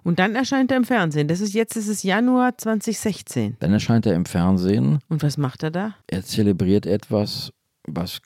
[0.04, 1.28] Und dann erscheint er im Fernsehen.
[1.28, 3.58] Das ist jetzt ist es Januar 2016.
[3.60, 5.96] Dann erscheint er im Fernsehen, Und was macht er da?
[6.08, 7.52] er zelebriert etwas,
[7.86, 8.22] was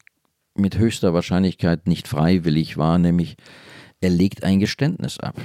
[0.55, 3.35] mit höchster Wahrscheinlichkeit nicht freiwillig war, nämlich
[4.01, 5.35] er legt ein Geständnis ab.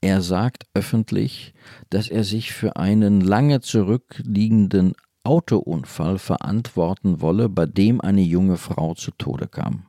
[0.00, 1.54] Er sagt öffentlich,
[1.90, 8.94] dass er sich für einen lange zurückliegenden Autounfall verantworten wolle, bei dem eine junge Frau
[8.94, 9.86] zu Tode kam.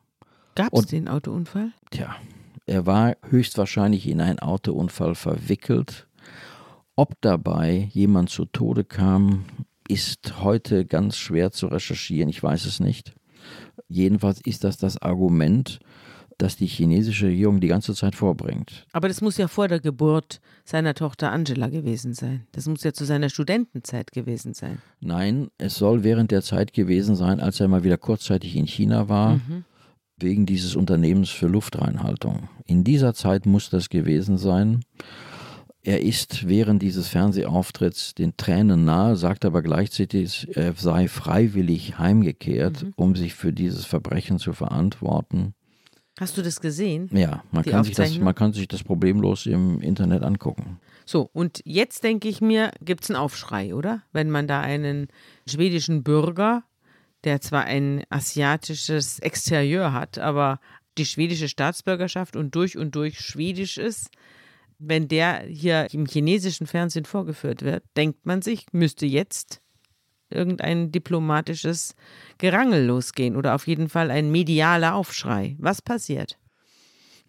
[0.55, 1.71] Gab es den Autounfall?
[1.91, 2.15] Tja,
[2.65, 6.07] er war höchstwahrscheinlich in einen Autounfall verwickelt.
[6.95, 9.45] Ob dabei jemand zu Tode kam,
[9.87, 12.29] ist heute ganz schwer zu recherchieren.
[12.29, 13.13] Ich weiß es nicht.
[13.87, 15.79] Jedenfalls ist das das Argument,
[16.39, 18.87] das die chinesische Regierung die ganze Zeit vorbringt.
[18.93, 22.47] Aber das muss ja vor der Geburt seiner Tochter Angela gewesen sein.
[22.53, 24.79] Das muss ja zu seiner Studentenzeit gewesen sein.
[25.01, 29.09] Nein, es soll während der Zeit gewesen sein, als er mal wieder kurzzeitig in China
[29.09, 29.65] war, mhm.
[30.17, 32.47] wegen dieses Unternehmens für Luftreinhaltung.
[32.65, 34.85] In dieser Zeit muss das gewesen sein.
[35.81, 42.83] Er ist während dieses Fernsehaufitts den Tränen nahe, sagt aber gleichzeitig, er sei freiwillig heimgekehrt,
[42.83, 42.93] mhm.
[42.95, 45.53] um sich für dieses Verbrechen zu verantworten.
[46.19, 47.09] Hast du das gesehen?
[47.13, 50.79] Ja, man kann, sich das, man kann sich das problemlos im Internet angucken.
[51.05, 54.03] So, und jetzt denke ich mir, gibt es einen Aufschrei, oder?
[54.11, 55.07] Wenn man da einen
[55.47, 56.63] schwedischen Bürger,
[57.23, 60.59] der zwar ein asiatisches Exterieur hat, aber
[60.97, 64.09] die schwedische Staatsbürgerschaft und durch und durch schwedisch ist,
[64.77, 69.61] wenn der hier im chinesischen Fernsehen vorgeführt wird, denkt man sich, müsste jetzt
[70.29, 71.95] irgendein diplomatisches
[72.37, 75.55] Gerangel losgehen oder auf jeden Fall ein medialer Aufschrei.
[75.59, 76.37] Was passiert?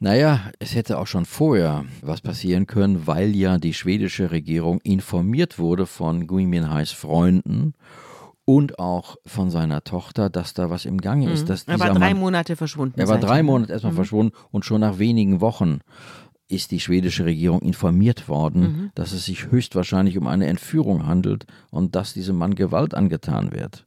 [0.03, 5.59] Naja, es hätte auch schon vorher was passieren können, weil ja die schwedische Regierung informiert
[5.59, 7.75] wurde von Gui Minhais Freunden
[8.47, 11.43] und auch von seiner Tochter, dass da was im Gange ist.
[11.43, 11.47] Mhm.
[11.49, 12.99] Dass er war drei Mann, Monate verschwunden.
[12.99, 13.97] Er war drei Monate erstmal mhm.
[13.97, 15.81] verschwunden und schon nach wenigen Wochen
[16.51, 18.91] ist die schwedische Regierung informiert worden, mhm.
[18.95, 23.87] dass es sich höchstwahrscheinlich um eine Entführung handelt und dass diesem Mann Gewalt angetan wird.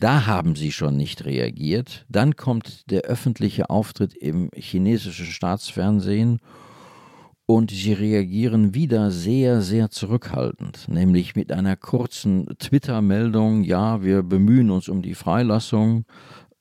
[0.00, 2.04] Da haben sie schon nicht reagiert.
[2.08, 6.40] Dann kommt der öffentliche Auftritt im chinesischen Staatsfernsehen
[7.46, 14.70] und sie reagieren wieder sehr, sehr zurückhaltend, nämlich mit einer kurzen Twitter-Meldung, ja, wir bemühen
[14.70, 16.06] uns um die Freilassung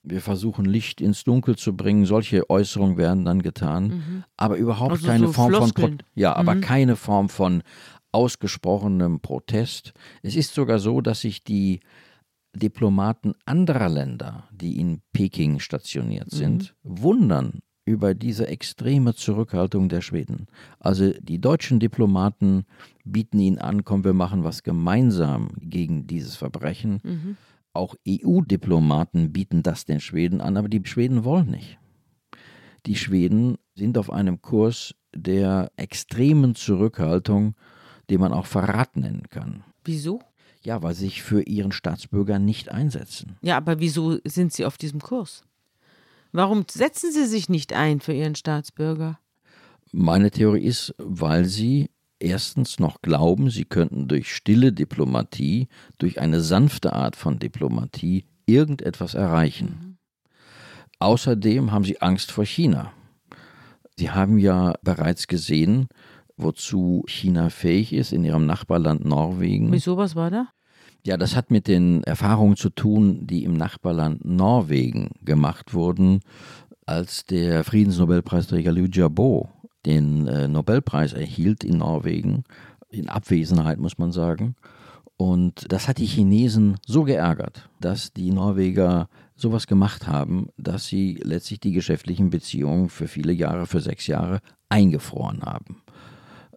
[0.04, 2.06] wir versuchen Licht ins Dunkel zu bringen.
[2.06, 4.24] Solche Äußerungen werden dann getan, mhm.
[4.38, 5.92] aber überhaupt also keine so Form Floskeln.
[5.92, 6.62] von ja, aber mhm.
[6.62, 7.64] keine Form von
[8.12, 9.94] ausgesprochenem Protest.
[10.22, 11.80] Es ist sogar so, dass sich die
[12.56, 16.36] Diplomaten anderer Länder, die in Peking stationiert mhm.
[16.36, 17.02] sind, mhm.
[17.02, 20.48] wundern über diese extreme Zurückhaltung der Schweden.
[20.80, 22.66] Also die deutschen Diplomaten
[23.04, 27.02] bieten ihnen an, komm, wir machen was gemeinsam gegen dieses Verbrechen.
[27.74, 31.80] Auch EU-Diplomaten bieten das den Schweden an, aber die Schweden wollen nicht.
[32.86, 37.56] Die Schweden sind auf einem Kurs der extremen Zurückhaltung,
[38.10, 39.64] den man auch Verrat nennen kann.
[39.84, 40.20] Wieso?
[40.62, 43.38] Ja, weil sie sich für ihren Staatsbürger nicht einsetzen.
[43.42, 45.44] Ja, aber wieso sind sie auf diesem Kurs?
[46.32, 49.20] Warum setzen sie sich nicht ein für ihren Staatsbürger?
[49.92, 51.90] Meine Theorie ist, weil sie
[52.24, 59.14] erstens noch glauben, sie könnten durch stille Diplomatie, durch eine sanfte Art von Diplomatie irgendetwas
[59.14, 59.78] erreichen.
[59.82, 59.98] Mhm.
[61.00, 62.94] Außerdem haben sie Angst vor China.
[63.98, 65.88] Sie haben ja bereits gesehen,
[66.38, 69.72] wozu China fähig ist in ihrem Nachbarland Norwegen.
[69.72, 70.48] Wieso, was war da?
[71.06, 76.22] Ja, das hat mit den Erfahrungen zu tun, die im Nachbarland Norwegen gemacht wurden,
[76.86, 79.50] als der Friedensnobelpreisträger Liu Xiaobo
[79.86, 82.44] den äh, Nobelpreis erhielt in Norwegen,
[82.90, 84.56] in Abwesenheit muss man sagen.
[85.18, 91.20] Und das hat die Chinesen so geärgert, dass die Norweger sowas gemacht haben, dass sie
[91.24, 95.82] letztlich die geschäftlichen Beziehungen für viele Jahre, für sechs Jahre eingefroren haben.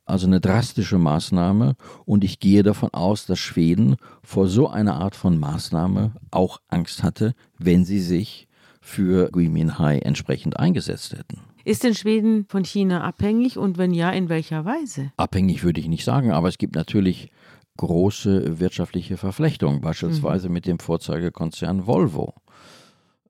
[0.04, 5.16] Also eine drastische Maßnahme und ich gehe davon aus, dass Schweden vor so einer Art
[5.16, 8.46] von Maßnahme auch Angst hatte, wenn sie sich
[8.80, 11.40] für Gui Minhai entsprechend eingesetzt hätten.
[11.66, 15.10] Ist denn Schweden von China abhängig und wenn ja, in welcher Weise?
[15.16, 17.32] Abhängig würde ich nicht sagen, aber es gibt natürlich
[17.76, 20.54] große wirtschaftliche Verflechtungen, beispielsweise mhm.
[20.54, 22.34] mit dem Vorzeigekonzern Volvo.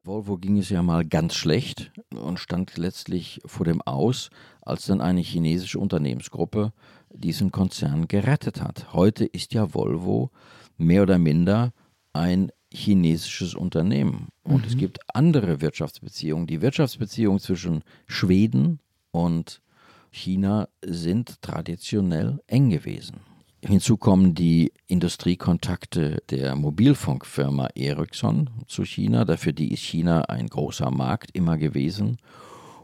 [0.05, 4.29] Volvo ging es ja mal ganz schlecht und stand letztlich vor dem Aus,
[4.61, 6.75] als dann eine chinesische Unternehmensgruppe
[7.09, 8.92] diesen Konzern gerettet hat.
[8.92, 10.31] Heute ist ja Volvo
[10.77, 11.72] mehr oder minder
[12.12, 14.28] ein chinesisches Unternehmen.
[14.42, 14.68] Und mhm.
[14.68, 16.46] es gibt andere Wirtschaftsbeziehungen.
[16.46, 19.62] Die Wirtschaftsbeziehungen zwischen Schweden und
[20.10, 23.20] China sind traditionell eng gewesen.
[23.64, 29.24] Hinzu kommen die Industriekontakte der Mobilfunkfirma Ericsson zu China.
[29.24, 32.18] Dafür die ist China ein großer Markt immer gewesen.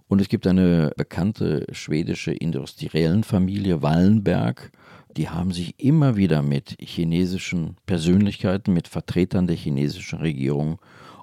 [0.08, 4.72] Und es gibt eine bekannte schwedische Industriellenfamilie Wallenberg,
[5.16, 10.78] die haben sich immer wieder mit chinesischen Persönlichkeiten, mit Vertretern der chinesischen Regierung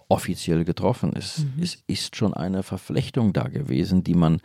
[0.08, 1.14] offiziell getroffen.
[1.16, 1.62] Es, mhm.
[1.62, 4.42] es ist schon eine Verflechtung da gewesen, die man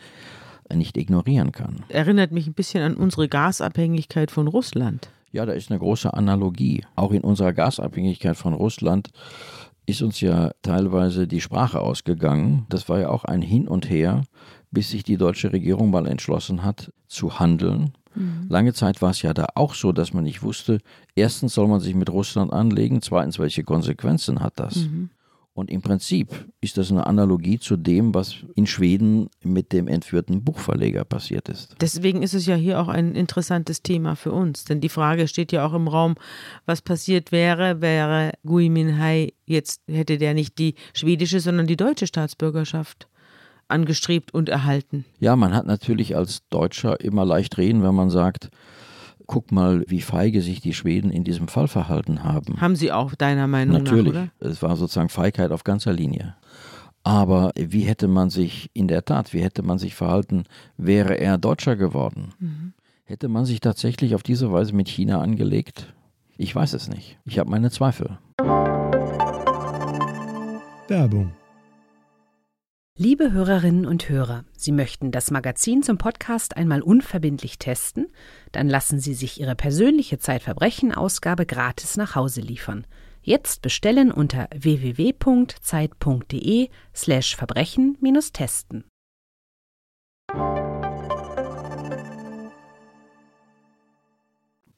[0.73, 1.85] nicht ignorieren kann.
[1.89, 5.11] Erinnert mich ein bisschen an unsere Gasabhängigkeit von Russland.
[5.33, 6.85] Ja, da ist eine große Analogie.
[6.97, 9.11] Auch in unserer Gasabhängigkeit von Russland
[9.87, 12.67] ist uns ja teilweise die Sprache ausgegangen.
[12.69, 14.23] Das war ja auch ein Hin und Her,
[14.71, 18.47] bis sich die deutsche Regierung mal entschlossen hat, zu handeln Mhm.
[18.49, 20.79] Lange Zeit war es ja da auch so, dass man nicht wusste,
[21.15, 24.77] erstens soll man sich mit Russland anlegen, zweitens, welche Konsequenzen hat das?
[24.77, 25.11] Mhm.
[25.57, 30.43] Und im Prinzip ist das eine Analogie zu dem, was in Schweden mit dem entführten
[30.43, 31.77] Buchverleger passiert ist.
[31.81, 34.65] Deswegen ist es ja hier auch ein interessantes Thema für uns.
[34.65, 36.17] Denn die Frage steht ja auch im Raum,
[36.67, 42.09] was passiert wäre, wäre Gui Minhai jetzt, hätte der nicht die schwedische, sondern die deutsche
[42.09, 43.07] Staatsbürgerschaft
[43.75, 45.05] angestrebt und erhalten.
[45.19, 48.51] Ja, man hat natürlich als Deutscher immer leicht reden, wenn man sagt,
[49.27, 52.61] guck mal, wie feige sich die Schweden in diesem Fall verhalten haben.
[52.61, 54.15] Haben sie auch deiner Meinung Natürlich.
[54.15, 54.51] nach, oder?
[54.51, 56.37] Es war sozusagen Feigheit auf ganzer Linie.
[57.03, 60.45] Aber wie hätte man sich in der Tat, wie hätte man sich verhalten,
[60.79, 62.33] wäre er Deutscher geworden?
[62.39, 62.73] Mhm.
[63.05, 65.93] Hätte man sich tatsächlich auf diese Weise mit China angelegt?
[66.39, 67.19] Ich weiß es nicht.
[67.27, 68.19] Ich habe meine Zweifel.
[70.89, 71.33] Werbung
[72.97, 78.07] Liebe Hörerinnen und Hörer, Sie möchten das Magazin zum Podcast einmal unverbindlich testen?
[78.53, 82.87] Dann lassen Sie sich Ihre persönliche Zeitverbrechen-Ausgabe gratis nach Hause liefern.
[83.21, 85.09] Jetzt bestellen unter www.zeit.de
[86.95, 88.85] slash Verbrechen-testen.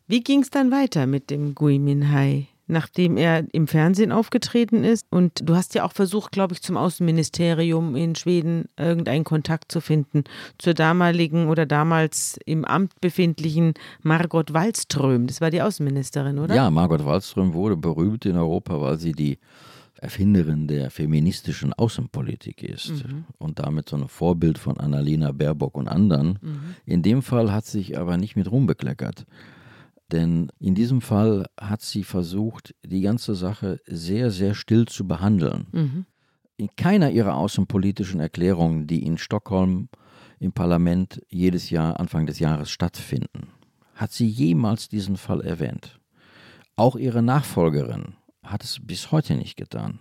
[0.06, 2.48] Wie ging es dann weiter mit dem Gui Minhai?
[2.66, 5.06] Nachdem er im Fernsehen aufgetreten ist.
[5.10, 9.80] Und du hast ja auch versucht, glaube ich, zum Außenministerium in Schweden irgendeinen Kontakt zu
[9.80, 10.24] finden
[10.58, 15.26] zur damaligen oder damals im Amt befindlichen Margot Wallström.
[15.26, 16.54] Das war die Außenministerin, oder?
[16.54, 19.38] Ja, Margot Wallström wurde berühmt in Europa, weil sie die
[19.98, 23.24] Erfinderin der feministischen Außenpolitik ist mhm.
[23.38, 26.38] und damit so ein Vorbild von Annalena Baerbock und anderen.
[26.42, 26.60] Mhm.
[26.84, 29.24] In dem Fall hat sich aber nicht mit Ruhm bekleckert.
[30.12, 35.66] Denn in diesem Fall hat sie versucht, die ganze Sache sehr, sehr still zu behandeln.
[35.72, 36.06] Mhm.
[36.56, 39.88] In keiner ihrer außenpolitischen Erklärungen, die in Stockholm
[40.38, 43.48] im Parlament jedes Jahr Anfang des Jahres stattfinden,
[43.94, 45.98] hat sie jemals diesen Fall erwähnt.
[46.76, 50.00] Auch ihre Nachfolgerin hat es bis heute nicht getan.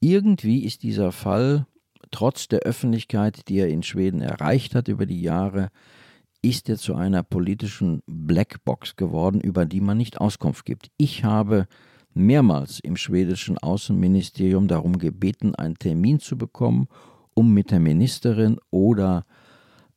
[0.00, 1.66] Irgendwie ist dieser Fall,
[2.10, 5.70] trotz der Öffentlichkeit, die er in Schweden erreicht hat über die Jahre,
[6.42, 10.90] ist er zu einer politischen Blackbox geworden, über die man nicht Auskunft gibt.
[10.96, 11.66] Ich habe
[12.14, 16.88] mehrmals im schwedischen Außenministerium darum gebeten, einen Termin zu bekommen,
[17.34, 19.24] um mit der Ministerin oder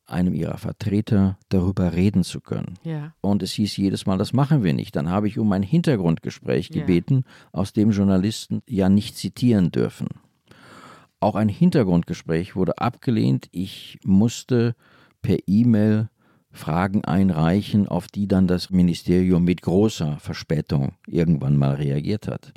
[0.06, 2.77] einem ihrer Vertreter darüber reden zu können.
[2.84, 3.13] Ja.
[3.21, 4.95] Und es hieß jedes Mal, das machen wir nicht.
[4.95, 7.60] Dann habe ich um ein Hintergrundgespräch gebeten, ja.
[7.60, 10.08] aus dem Journalisten ja nicht zitieren dürfen.
[11.19, 13.47] Auch ein Hintergrundgespräch wurde abgelehnt.
[13.51, 14.75] Ich musste
[15.21, 16.10] per E-Mail
[16.51, 22.53] Fragen einreichen, auf die dann das Ministerium mit großer Verspätung irgendwann mal reagiert hat.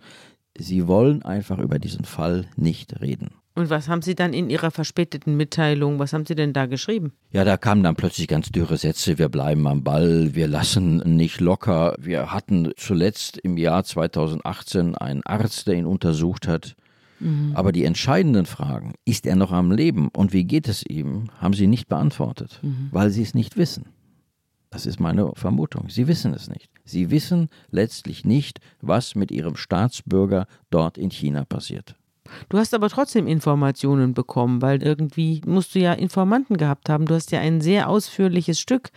[0.56, 3.30] Sie wollen einfach über diesen Fall nicht reden.
[3.56, 7.12] Und was haben Sie dann in Ihrer verspäteten Mitteilung, was haben Sie denn da geschrieben?
[7.30, 11.40] Ja, da kamen dann plötzlich ganz dürre Sätze, wir bleiben am Ball, wir lassen nicht
[11.40, 11.94] locker.
[11.98, 16.74] Wir hatten zuletzt im Jahr 2018 einen Arzt, der ihn untersucht hat.
[17.24, 17.52] Mhm.
[17.54, 21.54] Aber die entscheidenden Fragen, ist er noch am Leben und wie geht es ihm, haben
[21.54, 22.88] sie nicht beantwortet, mhm.
[22.92, 23.86] weil sie es nicht wissen.
[24.70, 25.88] Das ist meine Vermutung.
[25.88, 26.68] Sie wissen es nicht.
[26.84, 31.96] Sie wissen letztlich nicht, was mit ihrem Staatsbürger dort in China passiert.
[32.48, 37.06] Du hast aber trotzdem Informationen bekommen, weil irgendwie musst du ja Informanten gehabt haben.
[37.06, 38.90] Du hast ja ein sehr ausführliches Stück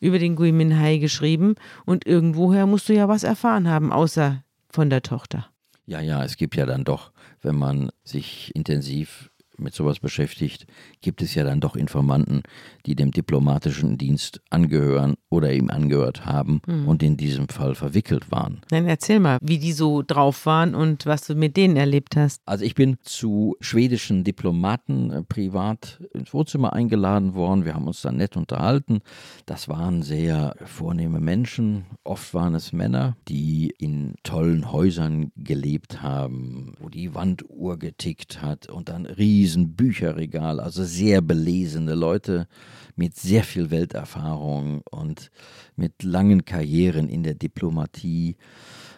[0.00, 4.90] über den Gui Minhai geschrieben und irgendwoher musst du ja was erfahren haben, außer von
[4.90, 5.48] der Tochter.
[5.88, 10.66] Ja, ja, es gibt ja dann doch, wenn man sich intensiv mit sowas beschäftigt,
[11.00, 12.42] gibt es ja dann doch Informanten,
[12.86, 16.88] die dem diplomatischen Dienst angehören oder ihm angehört haben mhm.
[16.88, 18.60] und in diesem Fall verwickelt waren.
[18.68, 22.40] Dann erzähl mal, wie die so drauf waren und was du mit denen erlebt hast.
[22.46, 27.64] Also ich bin zu schwedischen Diplomaten äh, privat ins Wohnzimmer eingeladen worden.
[27.64, 29.00] Wir haben uns dann nett unterhalten.
[29.46, 31.86] Das waren sehr vornehme Menschen.
[32.04, 38.68] Oft waren es Männer, die in tollen Häusern gelebt haben, wo die Wanduhr getickt hat
[38.68, 42.48] und dann riesig riesen Bücherregal, also sehr belesene Leute
[42.96, 45.30] mit sehr viel Welterfahrung und
[45.74, 48.36] mit langen Karrieren in der Diplomatie.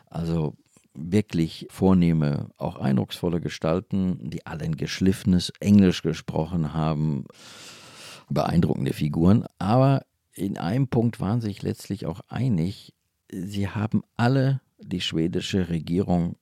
[0.06, 0.57] Also
[0.92, 7.26] wirklich vornehme, auch eindrucksvolle Gestalten, die alle ein geschliffenes Englisch gesprochen haben.
[8.28, 9.44] Beeindruckende Figuren.
[9.59, 12.92] Aber in einem Punkt waren sich letztlich auch einig.
[13.30, 16.36] Sie haben alle die schwedische Regierung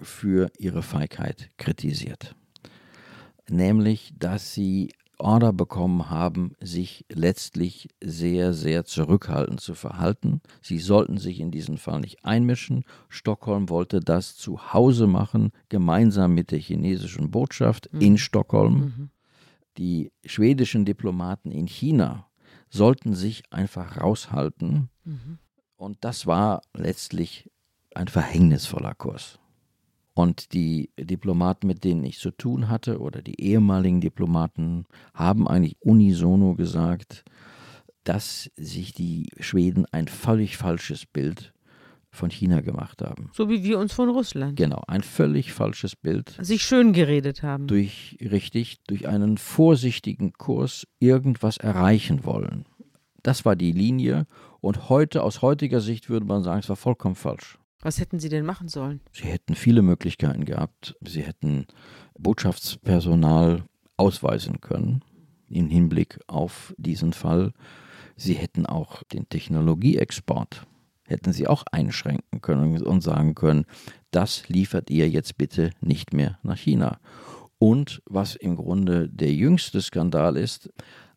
[0.00, 2.34] für ihre Feigheit kritisiert
[3.50, 4.90] nämlich dass sie
[5.20, 10.40] Order bekommen haben, sich letztlich sehr, sehr zurückhaltend zu verhalten.
[10.62, 12.84] Sie sollten sich in diesen Fall nicht einmischen.
[13.08, 18.00] Stockholm wollte das zu Hause machen, gemeinsam mit der chinesischen Botschaft mhm.
[18.00, 18.74] in Stockholm.
[18.74, 19.10] Mhm.
[19.76, 22.26] Die schwedischen Diplomaten in China
[22.70, 24.88] sollten sich einfach raushalten.
[25.04, 25.38] Mhm.
[25.76, 27.50] Und das war letztlich
[27.94, 29.39] ein verhängnisvoller Kurs.
[30.20, 35.78] Und die Diplomaten, mit denen ich zu tun hatte, oder die ehemaligen Diplomaten, haben eigentlich
[35.80, 37.24] unisono gesagt,
[38.04, 41.54] dass sich die Schweden ein völlig falsches Bild
[42.10, 43.30] von China gemacht haben.
[43.32, 44.56] So wie wir uns von Russland.
[44.56, 46.36] Genau, ein völlig falsches Bild.
[46.38, 47.66] Sich schön geredet haben.
[47.66, 52.66] Durch, richtig, durch einen vorsichtigen Kurs irgendwas erreichen wollen.
[53.22, 54.26] Das war die Linie
[54.60, 57.59] und heute, aus heutiger Sicht würde man sagen, es war vollkommen falsch.
[57.80, 59.00] Was hätten Sie denn machen sollen?
[59.12, 60.96] Sie hätten viele Möglichkeiten gehabt.
[61.00, 61.66] Sie hätten
[62.18, 63.64] Botschaftspersonal
[63.96, 65.02] ausweisen können
[65.48, 67.52] im Hinblick auf diesen Fall.
[68.16, 70.66] Sie hätten auch den Technologieexport
[71.10, 73.66] hätten sie auch einschränken können und sagen können,
[74.10, 77.00] das liefert ihr jetzt bitte nicht mehr nach China.
[77.58, 80.70] Und was im Grunde der jüngste Skandal ist,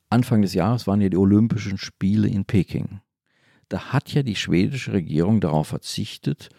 [0.09, 2.99] Anfang des Jahres waren ja die Olympischen Spiele in Peking.
[3.69, 6.49] Da hat ja die schwedische Regierung darauf verzichtet,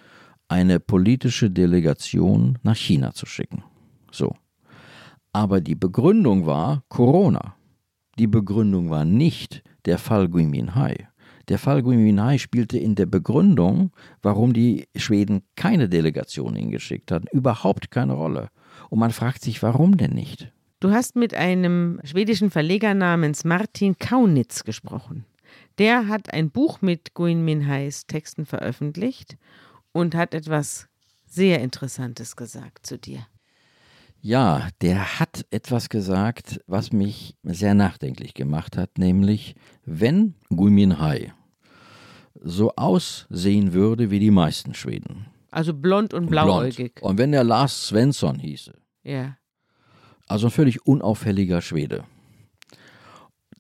[0.49, 3.65] eine politische Delegation nach China zu schicken.
[4.11, 4.37] So.
[5.33, 7.57] Aber die Begründung war Corona.
[8.19, 11.09] Die Begründung war nicht der Fall Gui Minhai.
[11.49, 13.91] Der Fall Gui Minhai spielte in der Begründung,
[14.23, 18.49] warum die Schweden keine Delegation hingeschickt hatten, überhaupt keine Rolle.
[18.91, 20.53] Und man fragt sich, warum denn nicht?
[20.81, 25.25] Du hast mit einem schwedischen Verleger namens Martin Kaunitz gesprochen.
[25.79, 29.37] Der hat ein Buch mit Guin Minhais Texten veröffentlicht
[29.93, 30.89] und hat etwas
[31.27, 33.27] sehr Interessantes gesagt zu dir.
[34.21, 39.55] Ja, der hat etwas gesagt, was mich sehr nachdenklich gemacht hat, nämlich
[39.85, 41.33] wenn Gui Minhai
[42.41, 45.27] so aussehen würde wie die meisten Schweden.
[45.51, 46.95] Also blond und blauäugig.
[46.97, 47.11] Blond.
[47.11, 48.75] Und wenn er Lars Svensson hieße.
[49.03, 49.37] Ja.
[50.27, 52.05] Also ein völlig unauffälliger Schwede.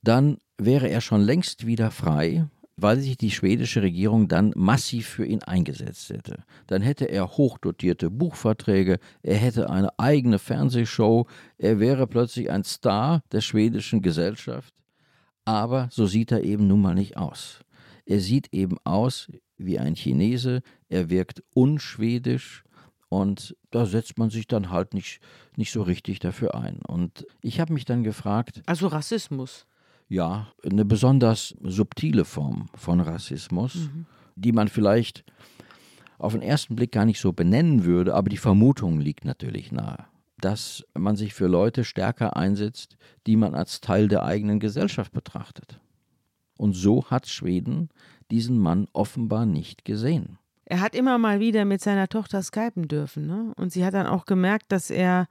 [0.03, 2.47] Dann wäre er schon längst wieder frei
[2.77, 6.45] weil sich die schwedische Regierung dann massiv für ihn eingesetzt hätte.
[6.67, 11.27] Dann hätte er hochdotierte Buchverträge, er hätte eine eigene Fernsehshow,
[11.59, 14.75] er wäre plötzlich ein Star der schwedischen Gesellschaft.
[15.45, 17.61] Aber so sieht er eben nun mal nicht aus.
[18.07, 22.65] Er sieht eben aus wie ein Chinese, er wirkt unschwedisch
[23.09, 25.21] und da setzt man sich dann halt nicht,
[25.57, 26.81] nicht so richtig dafür ein.
[26.87, 28.63] Und ich habe mich dann gefragt.
[28.67, 29.67] Also Rassismus
[30.09, 34.07] ja, eine besonders subtile Form von Rassismus, mhm.
[34.37, 35.25] die man vielleicht
[36.19, 40.07] auf den ersten Blick gar nicht so benennen würde, aber die Vermutung liegt natürlich nahe,
[40.39, 42.97] dass man sich für Leute stärker einsetzt,
[43.27, 45.81] die man als Teil der eigenen Gesellschaft betrachtet.
[46.57, 47.89] Und so hat Schweden
[48.31, 50.39] diesen Mann offenbar nicht gesehen.
[50.67, 53.53] Er hat immer mal wieder mit seiner Tochter skypen dürfen, ne?
[53.57, 55.27] Und sie hat dann auch gemerkt, dass er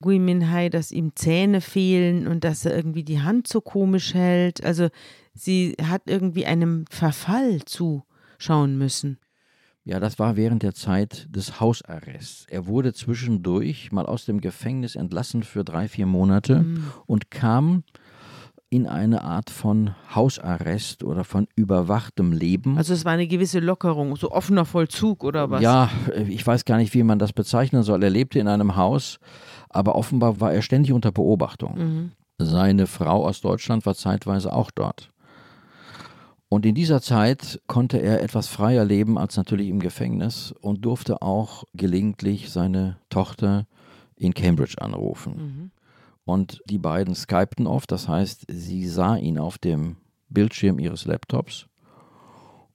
[0.00, 4.64] Gui Minhai, dass ihm Zähne fehlen und dass er irgendwie die Hand so komisch hält.
[4.64, 4.88] Also
[5.34, 9.18] sie hat irgendwie einem Verfall zuschauen müssen.
[9.84, 12.46] Ja, das war während der Zeit des Hausarrests.
[12.50, 16.84] Er wurde zwischendurch mal aus dem Gefängnis entlassen für drei, vier Monate mhm.
[17.06, 17.84] und kam
[18.70, 22.76] in eine Art von Hausarrest oder von überwachtem Leben.
[22.76, 25.62] Also es war eine gewisse Lockerung, so offener Vollzug oder was?
[25.62, 25.90] Ja,
[26.28, 28.02] ich weiß gar nicht, wie man das bezeichnen soll.
[28.02, 29.20] Er lebte in einem Haus,
[29.70, 31.78] aber offenbar war er ständig unter Beobachtung.
[31.78, 32.12] Mhm.
[32.38, 35.10] Seine Frau aus Deutschland war zeitweise auch dort.
[36.48, 41.20] Und in dieser Zeit konnte er etwas freier leben als natürlich im Gefängnis und durfte
[41.20, 43.66] auch gelegentlich seine Tochter
[44.16, 45.34] in Cambridge anrufen.
[45.36, 45.70] Mhm.
[46.24, 49.96] Und die beiden skypten oft, das heißt, sie sah ihn auf dem
[50.28, 51.66] Bildschirm ihres Laptops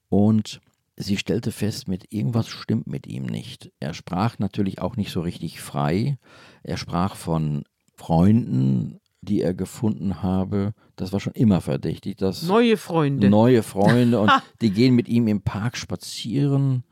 [0.08, 0.60] und
[0.96, 3.72] sie stellte fest, mit irgendwas stimmt mit ihm nicht.
[3.80, 6.18] Er sprach natürlich auch nicht so richtig frei.
[6.62, 7.64] Er sprach von
[7.96, 10.74] Freunden, die er gefunden habe.
[10.96, 12.16] Das war schon immer verdächtig.
[12.16, 13.28] Dass neue Freunde.
[13.30, 14.30] Neue Freunde und
[14.60, 16.84] die gehen mit ihm im Park spazieren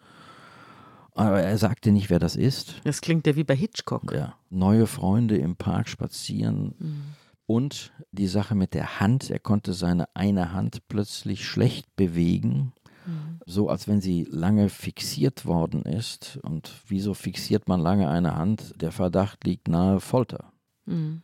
[1.15, 2.81] aber er sagte nicht, wer das ist.
[2.85, 4.13] Das klingt ja wie bei Hitchcock.
[4.13, 4.35] Ja.
[4.51, 6.75] Neue Freunde im Park spazieren.
[6.79, 7.03] Mhm.
[7.47, 9.31] Und die Sache mit der Hand.
[9.31, 12.73] Er konnte seine eine Hand plötzlich schlecht bewegen.
[13.07, 13.41] Mhm.
[13.47, 16.39] So als wenn sie lange fixiert worden ist.
[16.43, 18.75] Und wieso fixiert man lange eine Hand?
[18.81, 20.53] Der Verdacht liegt nahe Folter.
[20.87, 21.23] Mhm.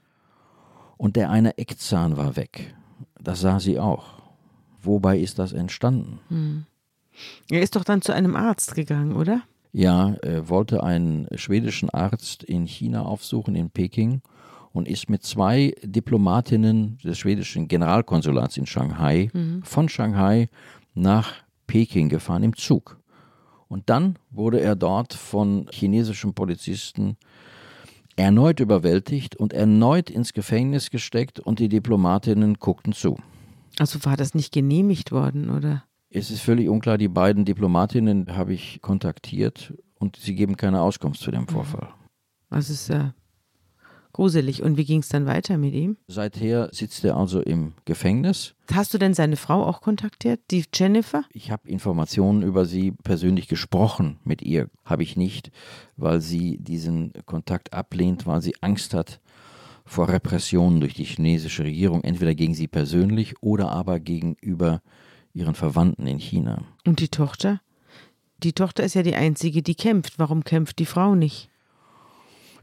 [0.96, 2.74] Und der eine Eckzahn war weg.
[3.20, 4.18] Das sah sie auch.
[4.80, 6.20] Wobei ist das entstanden?
[6.28, 6.64] Mhm.
[7.50, 9.42] Er ist doch dann zu einem Arzt gegangen, oder?
[9.72, 14.22] Ja, er wollte einen schwedischen Arzt in China aufsuchen, in Peking,
[14.72, 19.62] und ist mit zwei Diplomatinnen des schwedischen Generalkonsulats in Shanghai mhm.
[19.62, 20.48] von Shanghai
[20.94, 21.34] nach
[21.68, 22.98] Peking gefahren im Zug.
[23.68, 27.16] Und dann wurde er dort von chinesischen Polizisten
[28.16, 33.16] erneut überwältigt und erneut ins Gefängnis gesteckt und die Diplomatinnen guckten zu.
[33.78, 35.84] Also war das nicht genehmigt worden, oder?
[36.10, 41.20] Es ist völlig unklar, die beiden Diplomatinnen habe ich kontaktiert und sie geben keine Auskunft
[41.20, 41.88] zu dem Vorfall.
[42.50, 43.14] Das ist ja
[44.12, 44.62] gruselig.
[44.62, 45.96] Und wie ging es dann weiter mit ihm?
[46.08, 48.54] Seither sitzt er also im Gefängnis.
[48.72, 51.24] Hast du denn seine Frau auch kontaktiert, die Jennifer?
[51.32, 54.18] Ich habe Informationen über sie persönlich gesprochen.
[54.24, 55.50] Mit ihr habe ich nicht,
[55.96, 59.20] weil sie diesen Kontakt ablehnt, weil sie Angst hat
[59.84, 64.82] vor Repressionen durch die chinesische Regierung, entweder gegen sie persönlich oder aber gegenüber
[65.32, 66.62] ihren Verwandten in China.
[66.86, 67.60] Und die Tochter?
[68.42, 70.18] Die Tochter ist ja die einzige, die kämpft.
[70.18, 71.48] Warum kämpft die Frau nicht?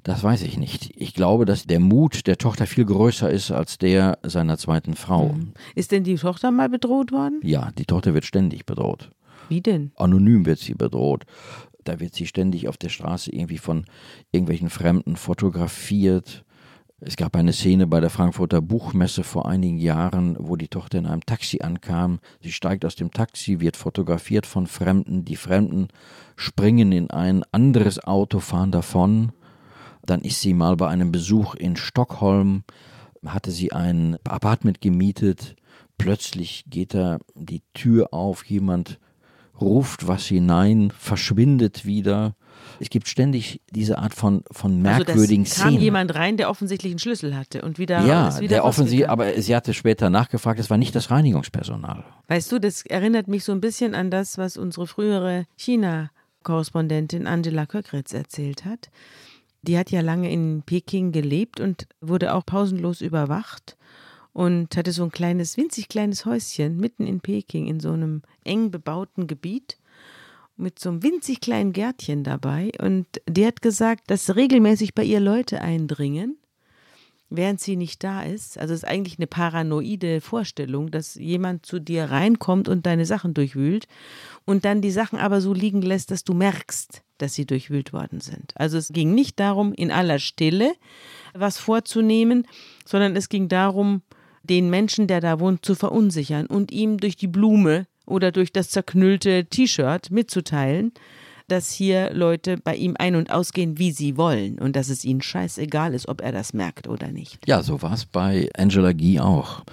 [0.05, 0.91] Das weiß ich nicht.
[0.95, 5.29] Ich glaube, dass der Mut der Tochter viel größer ist als der seiner zweiten Frau.
[5.29, 5.53] Mhm.
[5.73, 7.39] Ist denn die Tochter mal bedroht worden?
[7.41, 9.09] Ja, die Tochter wird ständig bedroht.
[9.49, 9.93] Wie denn?
[9.95, 11.23] Anonym wird sie bedroht.
[11.83, 13.85] Da wird sie ständig auf der Straße irgendwie von
[14.31, 16.45] irgendwelchen Fremden fotografiert.
[16.99, 21.07] Es gab eine Szene bei der Frankfurter Buchmesse vor einigen Jahren, wo die Tochter in
[21.07, 22.19] einem Taxi ankam.
[22.41, 25.25] Sie steigt aus dem Taxi, wird fotografiert von Fremden.
[25.25, 25.87] Die Fremden
[26.35, 29.31] springen in ein anderes Auto, fahren davon.
[30.05, 32.63] Dann ist sie mal bei einem Besuch in Stockholm,
[33.25, 35.55] hatte sie ein Apartment gemietet.
[35.97, 38.99] Plötzlich geht da die Tür auf, jemand
[39.59, 42.35] ruft was hinein, verschwindet wieder.
[42.79, 45.81] Es gibt ständig diese Art von, von merkwürdigen also das kam Szenen.
[45.81, 49.41] jemand rein, der offensichtlich einen Schlüssel hatte und wieder ja, ist wieder der offensichtlich, aber
[49.41, 52.03] sie hatte später nachgefragt, es war nicht das Reinigungspersonal.
[52.27, 57.65] Weißt du, das erinnert mich so ein bisschen an das, was unsere frühere China-Korrespondentin Angela
[57.65, 58.89] Köckritz erzählt hat.
[59.65, 63.77] Die hat ja lange in Peking gelebt und wurde auch pausenlos überwacht
[64.31, 68.69] und hatte so ein kleines, winzig kleines Häuschen mitten in Peking in so einem eng
[68.69, 69.77] bebauten Gebiet
[70.55, 72.71] mit so einem winzig kleinen Gärtchen dabei.
[72.79, 76.37] Und die hat gesagt, dass regelmäßig bei ihr Leute eindringen,
[77.29, 78.57] während sie nicht da ist.
[78.57, 83.33] Also es ist eigentlich eine paranoide Vorstellung, dass jemand zu dir reinkommt und deine Sachen
[83.33, 83.87] durchwühlt
[84.45, 88.21] und dann die Sachen aber so liegen lässt, dass du merkst, dass sie durchwühlt worden
[88.21, 88.53] sind.
[88.55, 90.73] Also es ging nicht darum, in aller Stille
[91.33, 92.47] was vorzunehmen,
[92.85, 94.01] sondern es ging darum,
[94.43, 98.69] den Menschen, der da wohnt, zu verunsichern und ihm durch die Blume oder durch das
[98.69, 100.93] zerknüllte T-Shirt mitzuteilen,
[101.47, 105.21] dass hier Leute bei ihm ein- und ausgehen, wie sie wollen und dass es ihnen
[105.21, 107.39] scheißegal ist, ob er das merkt oder nicht.
[107.47, 109.63] Ja, so war es bei Angela Guy auch.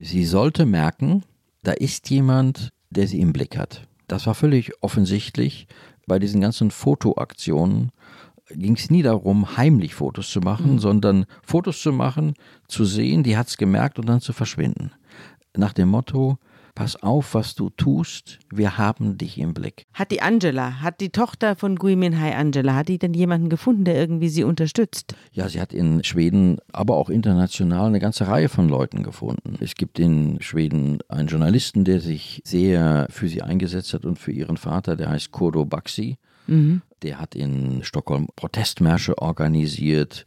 [0.00, 1.22] Sie sollte merken,
[1.62, 3.86] da ist jemand, der sie im Blick hat.
[4.08, 5.66] Das war völlig offensichtlich.
[6.06, 7.92] Bei diesen ganzen Fotoaktionen
[8.50, 12.34] ging es nie darum, heimlich Fotos zu machen, sondern Fotos zu machen,
[12.68, 14.92] zu sehen, die hat es gemerkt und dann zu verschwinden.
[15.56, 16.38] Nach dem Motto,
[16.74, 19.86] pass auf, was du tust, wir haben dich im Blick.
[19.92, 23.84] Hat die Angela, hat die Tochter von Gui Minhai Angela, hat die denn jemanden gefunden,
[23.84, 25.14] der irgendwie sie unterstützt?
[25.32, 29.56] Ja, sie hat in Schweden, aber auch international eine ganze Reihe von Leuten gefunden.
[29.60, 34.32] Es gibt in Schweden einen Journalisten, der sich sehr für sie eingesetzt hat und für
[34.32, 36.18] ihren Vater, der heißt Kodo Baxi.
[37.02, 40.24] Der hat in Stockholm Protestmärsche organisiert.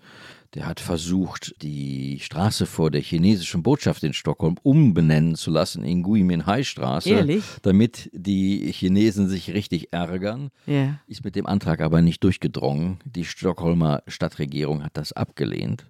[0.56, 6.02] Der hat versucht, die Straße vor der chinesischen Botschaft in Stockholm umbenennen zu lassen in
[6.02, 7.44] Gui Minhai Straße, Ehrlich?
[7.62, 10.52] damit die Chinesen sich richtig ärgern.
[10.66, 11.00] Ja.
[11.08, 13.00] Ist mit dem Antrag aber nicht durchgedrungen.
[13.04, 15.88] Die Stockholmer Stadtregierung hat das abgelehnt.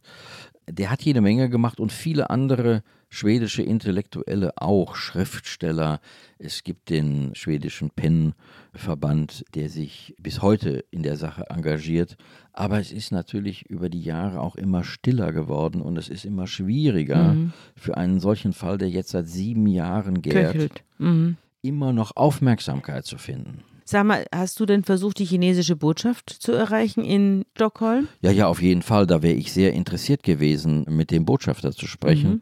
[0.67, 2.81] Der hat jede Menge gemacht und viele andere
[3.15, 6.01] schwedische Intellektuelle auch, Schriftsteller.
[6.37, 12.17] Es gibt den schwedischen PEN-Verband, der sich bis heute in der Sache engagiert.
[12.51, 16.45] Aber es ist natürlich über die Jahre auch immer stiller geworden und es ist immer
[16.45, 17.35] schwieriger
[17.75, 20.83] für einen solchen Fall, der jetzt seit sieben Jahren gärt.
[20.97, 21.37] Mhm.
[21.61, 23.63] immer noch Aufmerksamkeit zu finden.
[23.85, 28.07] Sag mal, hast du denn versucht, die chinesische Botschaft zu erreichen in Stockholm?
[28.21, 29.07] Ja, ja, auf jeden Fall.
[29.07, 32.29] Da wäre ich sehr interessiert gewesen, mit dem Botschafter zu sprechen.
[32.29, 32.41] Mhm.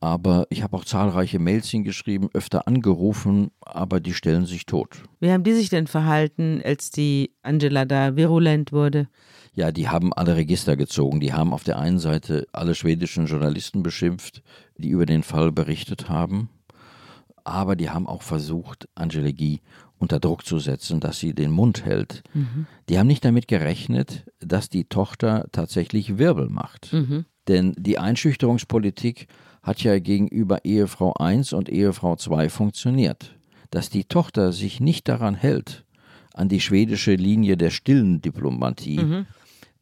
[0.00, 5.02] Aber ich habe auch zahlreiche Mails hingeschrieben, öfter angerufen, aber die stellen sich tot.
[5.20, 9.08] Wie haben die sich denn verhalten, als die Angela da virulent wurde?
[9.54, 11.20] Ja, die haben alle Register gezogen.
[11.20, 14.42] Die haben auf der einen Seite alle schwedischen Journalisten beschimpft,
[14.76, 16.50] die über den Fall berichtet haben.
[17.44, 19.60] Aber die haben auch versucht, Angela Guy
[19.98, 22.22] unter Druck zu setzen, dass sie den Mund hält.
[22.90, 26.94] Die haben nicht damit gerechnet, dass die Tochter tatsächlich Wirbel macht.
[27.48, 29.28] Denn die Einschüchterungspolitik
[29.66, 33.36] hat ja gegenüber Ehefrau 1 und Ehefrau 2 funktioniert.
[33.70, 35.84] Dass die Tochter sich nicht daran hält,
[36.32, 39.24] an die schwedische Linie der stillen Diplomatie,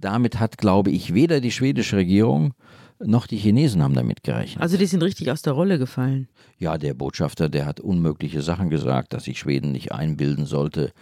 [0.01, 2.55] damit hat, glaube ich, weder die schwedische Regierung
[2.99, 4.63] noch die Chinesen haben damit gerechnet.
[4.63, 6.29] Also die sind richtig aus der Rolle gefallen.
[6.59, 10.93] Ja, der Botschafter, der hat unmögliche Sachen gesagt, dass sich Schweden nicht einbilden sollte,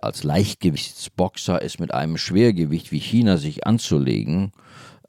[0.00, 4.50] als Leichtgewichtsboxer es mit einem Schwergewicht wie China sich anzulegen.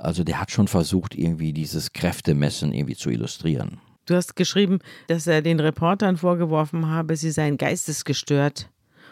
[0.03, 3.79] Also der hat schon versucht, irgendwie dieses Kräftemessen irgendwie zu illustrieren.
[4.05, 8.69] Du hast geschrieben, dass er den Reportern vorgeworfen habe, sie seien geistesgestört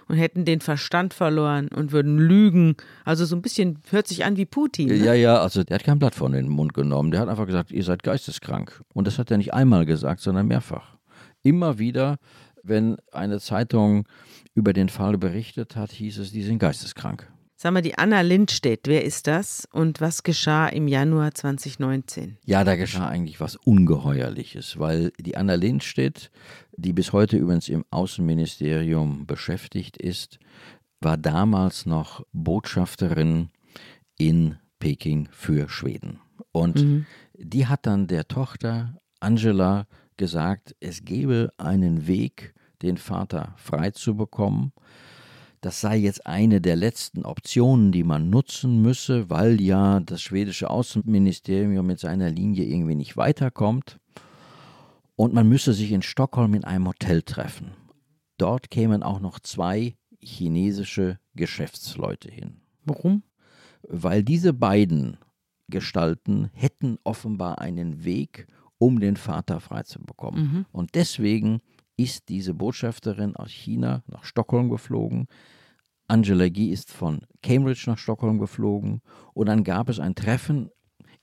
[0.10, 2.76] und hätten den Verstand verloren und würden lügen.
[3.06, 4.88] Also so ein bisschen hört sich an wie Putin.
[4.88, 4.96] Ne?
[4.98, 7.12] Ja, ja, also der hat kein Blatt von den Mund genommen.
[7.12, 8.84] Der hat einfach gesagt, ihr seid geisteskrank.
[8.94, 10.98] Und das hat er nicht einmal gesagt, sondern mehrfach.
[11.42, 12.18] Immer wieder,
[12.64, 14.06] wenn eine Zeitung
[14.54, 17.32] über den Fall berichtet hat, hieß es, die sind geisteskrank.
[17.62, 22.40] Sag mal, die Anna Lindstedt, wer ist das und was geschah im Januar 2019?
[22.44, 26.32] Ja, da geschah eigentlich was Ungeheuerliches, weil die Anna Lindstedt,
[26.76, 30.40] die bis heute übrigens im Außenministerium beschäftigt ist,
[31.02, 33.52] war damals noch Botschafterin
[34.18, 36.20] in Peking für Schweden.
[36.52, 37.06] Und mhm.
[37.38, 39.86] die hat dann der Tochter Angela
[40.18, 44.74] gesagt, es gebe einen Weg, den Vater frei zu bekommen
[45.62, 50.70] das sei jetzt eine der letzten Optionen, die man nutzen müsse, weil ja das schwedische
[50.70, 54.00] Außenministerium mit seiner Linie irgendwie nicht weiterkommt.
[55.16, 57.72] Und man müsse sich in Stockholm in einem Hotel treffen.
[58.40, 62.62] Dort kämen auch noch zwei chinesische Geschäftsleute hin.
[62.84, 63.22] Warum?
[63.84, 65.18] Weil diese beiden
[65.70, 68.48] Gestalten hätten offenbar einen Weg,
[68.80, 70.42] um den Vater freizubekommen.
[70.42, 70.66] Mhm.
[70.72, 71.62] Und deswegen
[72.04, 75.28] ist diese Botschafterin aus China nach Stockholm geflogen.
[76.08, 79.02] Angela Guy ist von Cambridge nach Stockholm geflogen
[79.34, 80.70] und dann gab es ein Treffen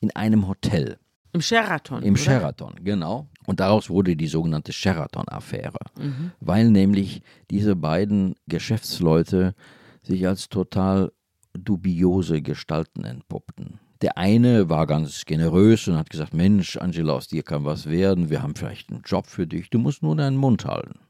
[0.01, 0.99] in einem Hotel.
[1.33, 2.03] Im Sheraton.
[2.03, 2.23] Im oder?
[2.23, 3.29] Sheraton, genau.
[3.47, 6.33] Und daraus wurde die sogenannte Sheraton-Affäre, mhm.
[6.41, 9.55] weil nämlich diese beiden Geschäftsleute
[10.03, 11.13] sich als total
[11.53, 13.79] dubiose Gestalten entpuppten.
[14.01, 18.31] Der eine war ganz generös und hat gesagt, Mensch, Angela, aus dir kann was werden,
[18.31, 21.01] wir haben vielleicht einen Job für dich, du musst nur deinen Mund halten.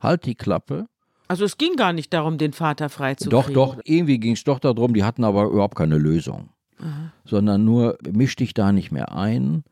[0.00, 0.86] Halt die Klappe.
[1.26, 3.54] Also es ging gar nicht darum, den Vater freizukriegen.
[3.54, 6.50] Doch, doch, irgendwie ging es doch darum, die hatten aber überhaupt keine Lösung.
[6.78, 7.12] Aha.
[7.24, 9.64] Sondern nur, misch dich da nicht mehr ein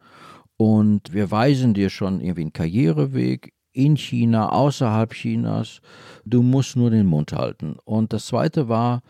[0.57, 5.81] und wir weisen dir schon irgendwie einen Karriereweg in China, außerhalb Chinas.
[6.25, 7.77] Du musst nur den Mund halten.
[7.85, 9.03] Und das zweite war,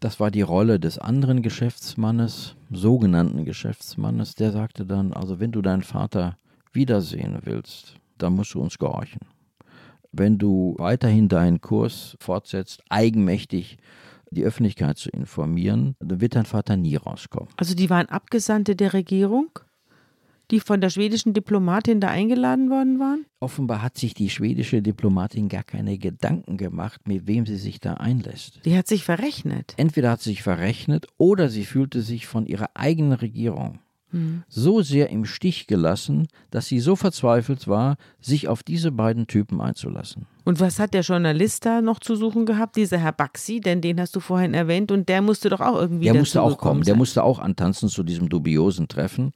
[0.00, 5.62] das war die Rolle des anderen Geschäftsmannes, sogenannten Geschäftsmannes, der sagte dann, also wenn du
[5.62, 6.38] deinen Vater
[6.72, 9.20] wiedersehen willst, dann musst du uns gehorchen.
[10.12, 13.78] Wenn du weiterhin deinen Kurs fortsetzt, eigenmächtig
[14.30, 17.48] die Öffentlichkeit zu informieren, dann wird dein Vater nie rauskommen.
[17.56, 19.50] Also die waren Abgesandte der Regierung?
[20.50, 23.26] Die von der schwedischen Diplomatin da eingeladen worden waren?
[23.40, 27.94] Offenbar hat sich die schwedische Diplomatin gar keine Gedanken gemacht, mit wem sie sich da
[27.94, 28.60] einlässt.
[28.64, 29.74] Die hat sich verrechnet.
[29.76, 33.80] Entweder hat sie sich verrechnet oder sie fühlte sich von ihrer eigenen Regierung
[34.10, 34.42] hm.
[34.48, 39.60] so sehr im Stich gelassen, dass sie so verzweifelt war, sich auf diese beiden Typen
[39.60, 40.26] einzulassen.
[40.44, 44.00] Und was hat der Journalist da noch zu suchen gehabt, dieser Herr Baxi, denn den
[44.00, 46.92] hast du vorhin erwähnt und der musste doch auch irgendwie Der musste auch kommen, sein.
[46.92, 49.32] der musste auch antanzen zu diesem dubiosen Treffen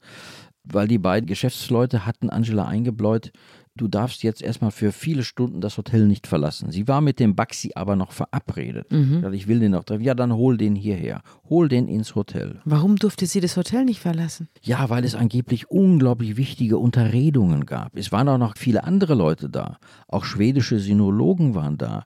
[0.63, 3.31] weil die beiden Geschäftsleute hatten Angela eingebläut,
[3.75, 6.71] du darfst jetzt erstmal für viele Stunden das Hotel nicht verlassen.
[6.71, 8.91] Sie war mit dem Baxi aber noch verabredet.
[8.91, 9.27] Mhm.
[9.33, 10.03] Ich will den noch treffen.
[10.03, 11.21] Ja, dann hol den hierher.
[11.49, 12.61] Hol den ins Hotel.
[12.65, 14.47] Warum durfte sie das Hotel nicht verlassen?
[14.61, 17.95] Ja, weil es angeblich unglaublich wichtige Unterredungen gab.
[17.97, 19.77] Es waren auch noch viele andere Leute da.
[20.07, 22.05] Auch schwedische Sinologen waren da.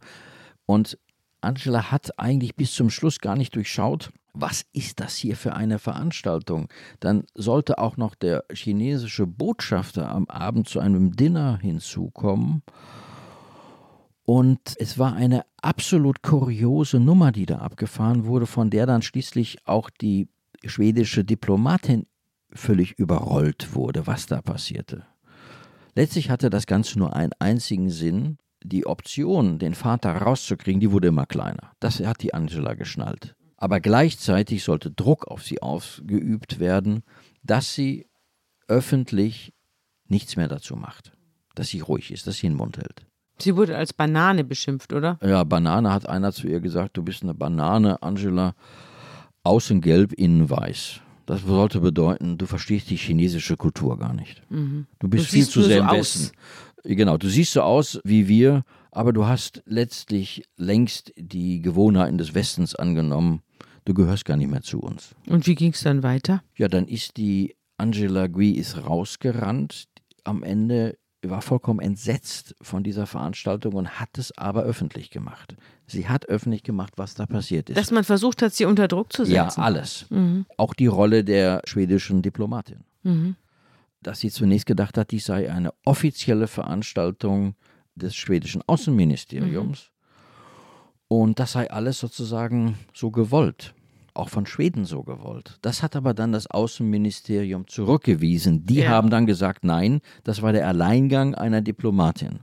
[0.65, 0.97] Und
[1.41, 5.79] Angela hat eigentlich bis zum Schluss gar nicht durchschaut, was ist das hier für eine
[5.79, 6.69] Veranstaltung?
[6.99, 12.63] Dann sollte auch noch der chinesische Botschafter am Abend zu einem Dinner hinzukommen.
[14.23, 19.65] Und es war eine absolut kuriose Nummer, die da abgefahren wurde, von der dann schließlich
[19.65, 20.27] auch die
[20.65, 22.07] schwedische Diplomatin
[22.51, 25.05] völlig überrollt wurde, was da passierte.
[25.95, 28.37] Letztlich hatte das Ganze nur einen einzigen Sinn.
[28.63, 31.71] Die Option, den Vater rauszukriegen, die wurde immer kleiner.
[31.79, 33.36] Das hat die Angela geschnallt.
[33.57, 37.03] Aber gleichzeitig sollte Druck auf sie ausgeübt werden,
[37.43, 38.07] dass sie
[38.67, 39.53] öffentlich
[40.07, 41.11] nichts mehr dazu macht.
[41.55, 43.05] Dass sie ruhig ist, dass sie den Mund hält.
[43.39, 45.19] Sie wurde als Banane beschimpft, oder?
[45.23, 48.55] Ja, Banane hat einer zu ihr gesagt, du bist eine Banane, Angela,
[49.43, 51.01] außen gelb, innen weiß.
[51.25, 54.41] Das sollte bedeuten, du verstehst die chinesische Kultur gar nicht.
[54.49, 54.87] Mhm.
[54.99, 56.31] Du bist du viel zu sehr so im Westen.
[56.83, 58.63] Genau, du siehst so aus wie wir,
[58.97, 63.41] aber du hast letztlich längst die Gewohnheiten des Westens angenommen
[63.87, 65.15] du gehörst gar nicht mehr zu uns.
[65.27, 66.43] Und wie ging es dann weiter?
[66.55, 69.85] Ja, dann ist die Angela Gui ist rausgerannt.
[70.23, 75.55] Am Ende war vollkommen entsetzt von dieser Veranstaltung und hat es aber öffentlich gemacht.
[75.87, 77.77] Sie hat öffentlich gemacht, was da passiert ist.
[77.77, 79.35] Dass man versucht hat, sie unter Druck zu setzen.
[79.35, 80.05] Ja, alles.
[80.09, 80.45] Mhm.
[80.57, 82.81] Auch die Rolle der schwedischen Diplomatin.
[83.03, 83.35] Mhm.
[84.03, 87.55] Dass sie zunächst gedacht hat, dies sei eine offizielle Veranstaltung
[87.97, 89.89] des schwedischen Außenministeriums.
[89.89, 89.97] Mhm.
[91.09, 93.73] Und das sei alles sozusagen so gewollt
[94.17, 95.57] auch von Schweden so gewollt.
[95.61, 98.65] Das hat aber dann das Außenministerium zurückgewiesen.
[98.65, 98.89] Die ja.
[98.89, 102.39] haben dann gesagt, nein, das war der Alleingang einer Diplomatin.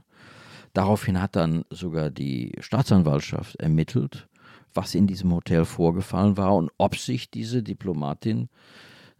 [0.73, 4.27] Daraufhin hat dann sogar die Staatsanwaltschaft ermittelt,
[4.73, 8.49] was in diesem Hotel vorgefallen war und ob sich diese Diplomatin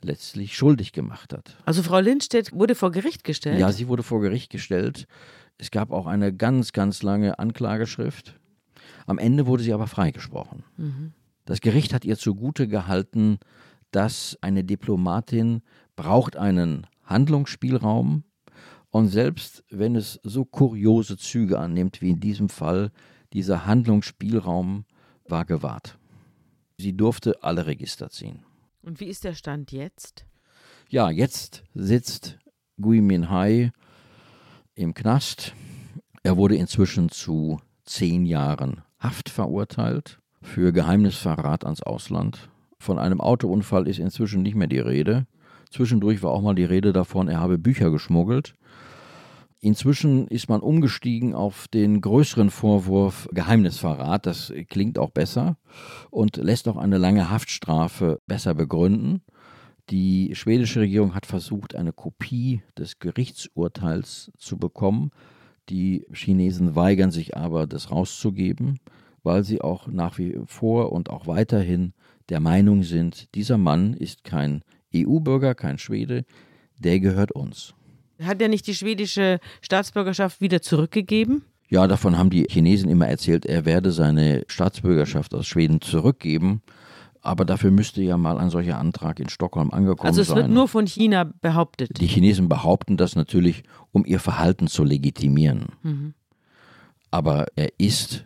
[0.05, 1.57] letztlich schuldig gemacht hat.
[1.65, 3.59] Also Frau Lindstedt wurde vor Gericht gestellt?
[3.59, 5.07] Ja, sie wurde vor Gericht gestellt.
[5.57, 8.39] Es gab auch eine ganz, ganz lange Anklageschrift.
[9.05, 10.63] Am Ende wurde sie aber freigesprochen.
[10.77, 11.13] Mhm.
[11.45, 13.39] Das Gericht hat ihr zugute gehalten,
[13.91, 15.61] dass eine Diplomatin
[15.95, 18.23] braucht einen Handlungsspielraum
[18.89, 22.91] und selbst wenn es so kuriose Züge annimmt wie in diesem Fall,
[23.33, 24.85] dieser Handlungsspielraum
[25.27, 25.97] war gewahrt.
[26.77, 28.44] Sie durfte alle Register ziehen.
[28.85, 30.27] Und wie ist der Stand jetzt?
[30.89, 32.37] Ja, jetzt sitzt
[32.79, 33.71] Gui Minhai
[34.75, 35.53] im Knast.
[36.21, 42.49] Er wurde inzwischen zu zehn Jahren Haft verurteilt für Geheimnisverrat ans Ausland.
[42.77, 45.25] Von einem Autounfall ist inzwischen nicht mehr die Rede.
[45.71, 48.53] Zwischendurch war auch mal die Rede davon, er habe Bücher geschmuggelt.
[49.65, 54.27] Inzwischen ist man umgestiegen auf den größeren Vorwurf Geheimnisverrat.
[54.27, 55.57] Das klingt auch besser
[56.11, 59.23] und lässt auch eine lange Haftstrafe besser begründen.
[59.89, 65.09] Die schwedische Regierung hat versucht, eine Kopie des Gerichtsurteils zu bekommen.
[65.69, 68.77] Die Chinesen weigern sich aber, das rauszugeben,
[69.23, 71.93] weil sie auch nach wie vor und auch weiterhin
[72.29, 74.61] der Meinung sind, dieser Mann ist kein
[74.93, 76.23] EU-Bürger, kein Schwede,
[76.77, 77.73] der gehört uns.
[78.21, 81.43] Hat er nicht die schwedische Staatsbürgerschaft wieder zurückgegeben?
[81.67, 86.61] Ja, davon haben die Chinesen immer erzählt, er werde seine Staatsbürgerschaft aus Schweden zurückgeben.
[87.21, 90.19] Aber dafür müsste ja mal ein solcher Antrag in Stockholm angekommen sein.
[90.19, 90.37] Also es sein.
[90.37, 91.89] wird nur von China behauptet.
[91.99, 95.65] Die Chinesen behaupten das natürlich, um ihr Verhalten zu legitimieren.
[95.81, 96.13] Mhm.
[97.09, 98.25] Aber er ist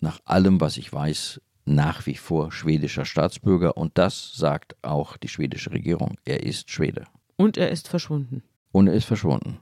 [0.00, 5.28] nach allem, was ich weiß, nach wie vor schwedischer Staatsbürger und das sagt auch die
[5.28, 6.16] schwedische Regierung.
[6.24, 7.04] Er ist Schwede.
[7.36, 9.58] Und er ist verschwunden und er ist verschwunden.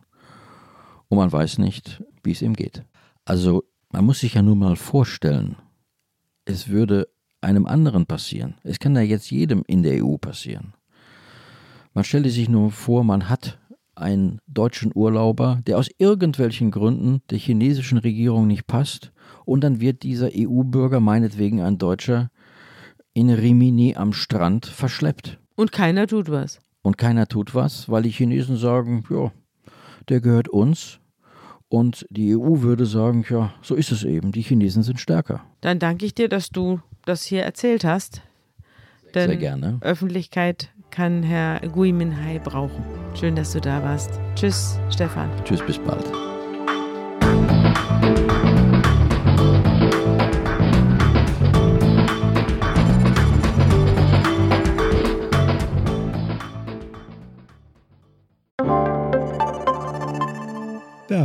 [1.08, 2.84] Und man weiß nicht, wie es ihm geht.
[3.24, 5.56] Also man muss sich ja nur mal vorstellen,
[6.44, 7.08] es würde
[7.40, 8.54] einem anderen passieren.
[8.62, 10.74] Es kann ja jetzt jedem in der EU passieren.
[11.94, 13.58] Man stelle sich nur vor, man hat
[13.94, 19.12] einen deutschen Urlauber, der aus irgendwelchen Gründen der chinesischen Regierung nicht passt,
[19.44, 22.30] und dann wird dieser EU-Bürger, meinetwegen ein Deutscher,
[23.14, 25.38] in Rimini am Strand verschleppt.
[25.56, 29.30] Und keiner tut was und keiner tut was, weil die Chinesen sagen, ja,
[30.08, 31.00] der gehört uns.
[31.68, 35.44] Und die EU würde sagen, ja, so ist es eben, die Chinesen sind stärker.
[35.60, 38.22] Dann danke ich dir, dass du das hier erzählt hast.
[39.14, 39.76] Denn Sehr gerne.
[39.82, 42.82] Öffentlichkeit kann Herr Gui Minhai brauchen.
[43.14, 44.18] Schön, dass du da warst.
[44.34, 45.28] Tschüss, Stefan.
[45.44, 46.06] Tschüss, bis bald.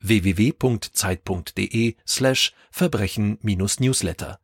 [0.00, 4.38] www.zeit.de slash Verbrechen-Newsletter